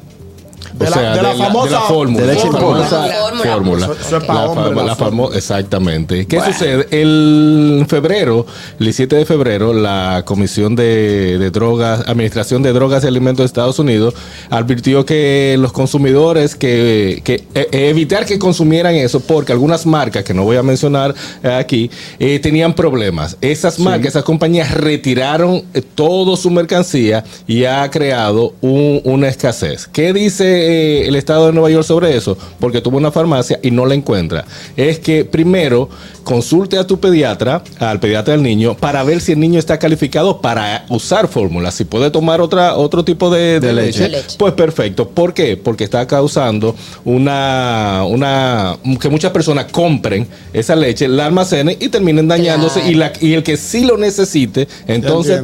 De 0.78 0.90
la- 0.90 1.14
de 1.16 1.22
la 1.22 1.34
famosa- 1.34 1.64
de 1.66 1.70
la 1.70 1.80
fórmula. 1.82 2.26
de 2.26 2.34
famosa 2.37 3.06
Fórmula. 3.06 3.52
fórmula. 3.52 3.84
Eso- 3.87 3.96
eso 4.00 4.16
es 4.18 4.24
pa' 4.24 4.34
La 4.34 4.46
fórmula. 4.48 4.96
famo- 4.96 5.34
exactamente. 5.34 6.26
¿Qué 6.26 6.40
sucede? 6.40 6.88
El 6.90 7.87
febrero, 7.88 8.44
el 8.78 8.87
17 8.87 9.16
de 9.16 9.24
febrero, 9.24 9.72
la 9.72 10.22
Comisión 10.26 10.74
de, 10.74 11.38
de 11.38 11.50
Drogas, 11.50 12.00
Administración 12.08 12.62
de 12.62 12.72
Drogas 12.72 13.04
y 13.04 13.06
Alimentos 13.06 13.42
de 13.44 13.46
Estados 13.46 13.78
Unidos 13.78 14.14
advirtió 14.50 15.04
que 15.06 15.56
los 15.58 15.72
consumidores 15.72 16.56
que, 16.56 17.20
que 17.24 17.44
eh, 17.54 17.68
evitar 17.70 18.26
que 18.26 18.38
consumieran 18.38 18.94
eso 18.96 19.20
porque 19.20 19.52
algunas 19.52 19.87
marcas 19.87 20.24
que 20.24 20.34
no 20.34 20.42
voy 20.44 20.56
a 20.56 20.62
mencionar 20.62 21.14
eh, 21.42 21.52
aquí 21.52 21.90
eh, 22.18 22.38
tenían 22.40 22.74
problemas. 22.74 23.37
Esas 23.40 23.78
marcas, 23.78 24.08
esas 24.08 24.24
compañías 24.24 24.72
retiraron 24.72 25.62
eh, 25.72 25.82
toda 25.94 26.37
su 26.37 26.50
mercancía 26.50 27.22
y 27.46 27.64
ha 27.64 27.88
creado 27.90 28.54
un- 28.60 29.00
una 29.04 29.28
escasez. 29.28 29.87
¿Qué 29.92 30.12
dice 30.12 30.63
eh, 30.66 31.09
el 31.09 31.16
Estado 31.16 31.46
de 31.46 31.53
Nueva 31.53 31.70
York 31.70 31.85
sobre 31.87 32.16
eso? 32.16 32.37
Porque 32.61 32.81
tuvo 32.81 32.96
una 32.96 33.11
farmacia 33.12 33.59
y 33.62 33.70
no 33.70 33.87
la 33.87 33.94
encuentra. 33.94 34.44
Es 34.77 34.98
que 34.98 35.24
primero 35.24 35.88
consulte 36.22 36.79
a 36.79 36.87
tu 36.87 36.98
pediatra, 36.98 37.62
al 37.79 38.00
pediatra 38.00 38.33
del 38.33 38.42
niño, 38.42 38.74
para 38.77 39.03
ver 39.05 39.20
si 39.20 39.33
el 39.33 39.40
niño 39.40 39.59
está 39.59 39.79
calificado 39.79 40.40
para 40.40 40.87
usar 40.88 41.29
fórmulas. 41.29 41.74
Si 41.74 41.85
puede 41.85 42.11
tomar 42.11 42.40
otra, 42.40 42.77
otro 42.77 43.05
tipo 43.05 43.31
de, 43.31 43.61
de 43.61 43.68
De 43.68 43.72
leche, 43.74 44.11
pues 44.38 44.55
perfecto. 44.55 45.09
¿Por 45.09 45.35
qué? 45.35 45.57
Porque 45.57 45.85
está 45.85 46.07
causando 46.07 46.74
una, 47.05 48.05
una 48.09 48.79
que 49.00 49.09
muchas 49.09 49.31
personas 49.33 49.66
compren 49.70 50.27
esa 50.53 50.74
leche, 50.77 51.09
la 51.09 51.27
almacenen 51.27 51.77
y 51.81 51.88
terminen 51.88 52.29
dañándose. 52.29 52.81
Claro. 52.81 52.90
Y, 52.90 52.94
la, 52.94 53.12
y 53.20 53.33
el 53.35 53.42
que 53.42 53.57
sí 53.57 53.85
lo 53.85 53.96
necesite, 53.96 54.66
entonces. 54.87 55.42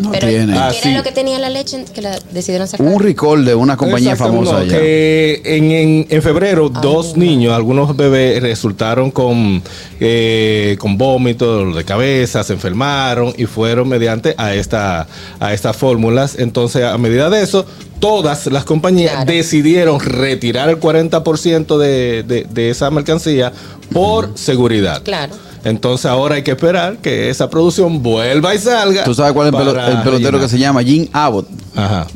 No 0.00 0.12
Pero, 0.12 0.28
tiene. 0.28 0.52
¿qué 0.52 0.58
Ah, 0.58 0.70
era 0.70 0.82
sí. 0.82 0.92
lo 0.94 1.02
que 1.02 1.12
tenía 1.12 1.38
la 1.38 1.50
leche 1.50 1.84
que 1.92 2.00
la 2.02 2.18
decidieron 2.30 2.66
sacar? 2.68 2.86
Un 2.86 3.00
recall 3.00 3.44
de 3.44 3.54
una 3.54 3.76
compañía 3.76 4.16
famosa 4.16 4.59
no, 4.60 4.70
allá. 4.70 4.78
que 4.78 5.42
en, 5.44 5.70
en- 5.72 6.06
en 6.08 6.22
febrero, 6.22 6.68
dos 6.68 7.16
niños, 7.16 7.52
algunos 7.52 7.96
bebés, 7.96 8.40
resultaron 8.42 9.10
con, 9.10 9.62
eh, 10.00 10.76
con 10.78 10.96
vómitos, 10.98 11.48
dolor 11.48 11.74
de 11.74 11.84
cabeza, 11.84 12.42
se 12.44 12.52
enfermaron 12.52 13.32
y 13.36 13.46
fueron 13.46 13.88
mediante 13.88 14.34
a, 14.38 14.54
esta, 14.54 15.06
a 15.38 15.52
estas 15.52 15.76
fórmulas. 15.76 16.36
Entonces, 16.38 16.84
a 16.84 16.96
medida 16.98 17.30
de 17.30 17.42
eso, 17.42 17.66
todas 17.98 18.46
las 18.46 18.64
compañías 18.64 19.12
Claro. 19.12 19.30
decidieron 19.32 20.00
retirar 20.00 20.68
el 20.70 20.80
40% 20.80 21.78
de, 21.78 22.22
de, 22.22 22.46
de 22.48 22.70
esa 22.70 22.90
mercancía 22.90 23.52
por 23.92 24.30
seguridad. 24.36 25.02
Claro. 25.02 25.34
Entonces 25.62 26.06
ahora 26.06 26.36
hay 26.36 26.42
que 26.42 26.52
esperar 26.52 26.96
que 27.02 27.28
esa 27.28 27.50
producción 27.50 28.02
vuelva 28.02 28.54
y 28.54 28.58
salga. 28.58 29.04
¿Tú 29.04 29.12
sabes 29.14 29.34
cuál 29.34 29.48
es 29.48 29.52
el, 29.52 29.58
pelotero 29.60 30.10
rellenar. 30.16 30.40
que 30.40 30.48
se 30.48 30.58
llama 30.58 30.82
Jim 30.82 31.06
Abbott? 31.12 31.46
Ajá. 31.76 32.06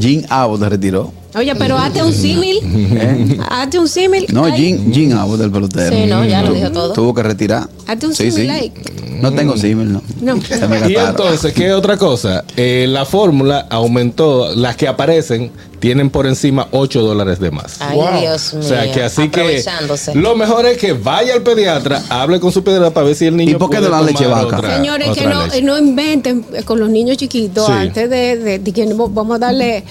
Jim 0.00 0.22
Abbott 0.30 0.60
se 0.60 0.68
retiró. 0.70 1.12
Oye, 1.36 1.54
pero 1.56 1.76
hazte 1.78 2.02
un 2.02 2.12
símil. 2.12 2.58
¿Eh? 2.64 3.38
Hazte 3.48 3.78
un 3.78 3.88
símil. 3.88 4.26
No, 4.32 4.44
Jim, 4.52 4.92
Jim 4.92 5.16
Abbott, 5.18 5.40
el 5.40 5.50
pelotero. 5.50 5.94
Sí, 5.96 6.06
no, 6.06 6.24
ya 6.24 6.42
lo 6.42 6.52
dijo 6.52 6.70
todo. 6.70 6.92
Tuvo 6.92 7.14
que 7.14 7.22
retirar. 7.22 7.68
Hazte 7.86 8.06
un 8.06 8.14
Sí, 8.14 8.30
símil 8.30 8.46
sí. 8.46 8.50
ahí. 8.50 8.72
No 9.20 9.32
tengo 9.32 9.56
símil, 9.56 9.92
no. 9.92 10.02
No. 10.20 10.40
Se 10.42 10.66
me 10.68 10.90
Y 10.90 10.96
entonces, 10.96 11.52
¿qué 11.52 11.72
otra 11.72 11.96
cosa? 11.96 12.44
Eh, 12.56 12.86
la 12.88 13.04
fórmula 13.04 13.66
aumentó, 13.70 14.54
las 14.54 14.76
que 14.76 14.86
aparecen 14.88 15.50
tienen 15.80 16.08
por 16.10 16.26
encima 16.26 16.68
8 16.72 17.02
dólares 17.02 17.38
de 17.40 17.50
más. 17.50 17.76
Ay, 17.80 17.96
Wow. 17.96 18.20
Dios 18.20 18.54
mío. 18.54 18.62
O 18.64 18.68
sea, 18.68 18.90
que 18.92 19.02
así 19.02 19.28
que 19.28 19.40
Aprovechándose. 19.40 20.14
lo 20.14 20.34
mejor 20.36 20.66
es 20.66 20.78
que 20.78 20.92
vaya 20.94 21.34
al 21.34 21.42
pediatra, 21.42 22.02
hable 22.08 22.40
con 22.40 22.52
su 22.52 22.62
pediatra 22.64 22.90
para 22.90 23.06
ver 23.06 23.16
si 23.16 23.26
el 23.26 23.36
niño 23.36 23.52
¿Y 23.52 23.54
por 23.56 23.70
qué 23.70 23.78
puede 23.78 23.90
no 23.90 23.96
la 23.96 24.02
leche 24.02 24.26
vaca? 24.26 24.46
otra- 24.56 24.76
Señores, 24.76 25.08
que 25.10 25.26
no, 25.26 25.44
leche. 25.46 25.62
no 25.62 25.78
inventen 25.78 26.44
eh, 26.54 26.62
con 26.62 26.80
los 26.80 26.88
niños 26.88 27.16
chiquitos 27.18 27.66
Sí. 27.66 27.72
antes 27.72 28.08
de, 28.10 28.36
de- 28.36 28.58
de 28.58 28.72
que 28.72 28.86
no- 28.86 29.08
vamos 29.08 29.36
a 29.36 29.38
darle 29.38 29.84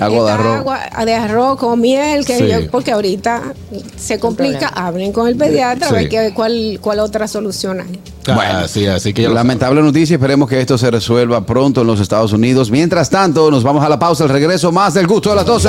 Agua 0.00 0.24
de 0.26 0.32
arroz. 0.32 0.56
agua 0.58 0.80
de 1.04 1.14
arroz 1.14 1.58
con 1.58 1.80
miel, 1.80 2.24
que 2.24 2.38
Sí. 2.38 2.46
yo- 2.48 2.70
porque 2.70 2.92
ahorita 2.92 3.54
se 3.96 4.18
complica. 4.18 4.68
Hablen 4.68 5.12
con 5.12 5.26
el 5.28 5.36
pediatra 5.36 5.88
a 5.88 5.92
ver 5.92 6.08
qué- 6.08 6.32
cuál, 6.34 6.78
cuál 6.80 7.00
otra 7.00 7.26
solución 7.28 7.80
hay. 7.80 8.00
Ah, 8.28 8.34
Bueno. 8.34 8.68
sí, 8.68 8.86
así 8.86 9.12
que 9.14 9.22
ya 9.22 9.28
Lamentable 9.30 9.82
noticia, 9.82 10.14
esperemos 10.14 10.48
que 10.48 10.60
esto 10.60 10.76
se 10.78 10.90
resuelva 10.90 11.44
pronto 11.46 11.80
en 11.82 11.86
los 11.86 12.00
Estados 12.00 12.32
Unidos. 12.32 12.70
Mientras 12.70 13.08
tanto, 13.10 13.50
nos 13.50 13.62
vamos 13.62 13.84
a 13.84 13.88
la 13.88 13.98
pausa, 13.98 14.24
el 14.24 14.30
regreso 14.30 14.72
más 14.72 14.94
del 14.94 15.06
gusto 15.06 15.30
de 15.30 15.36
las 15.36 15.46
12. 15.46 15.68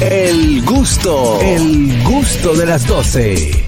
El 0.00 0.64
gusto, 0.64 1.38
el 1.40 2.02
gusto 2.04 2.54
de 2.54 2.66
las 2.66 2.86
12. 2.86 3.62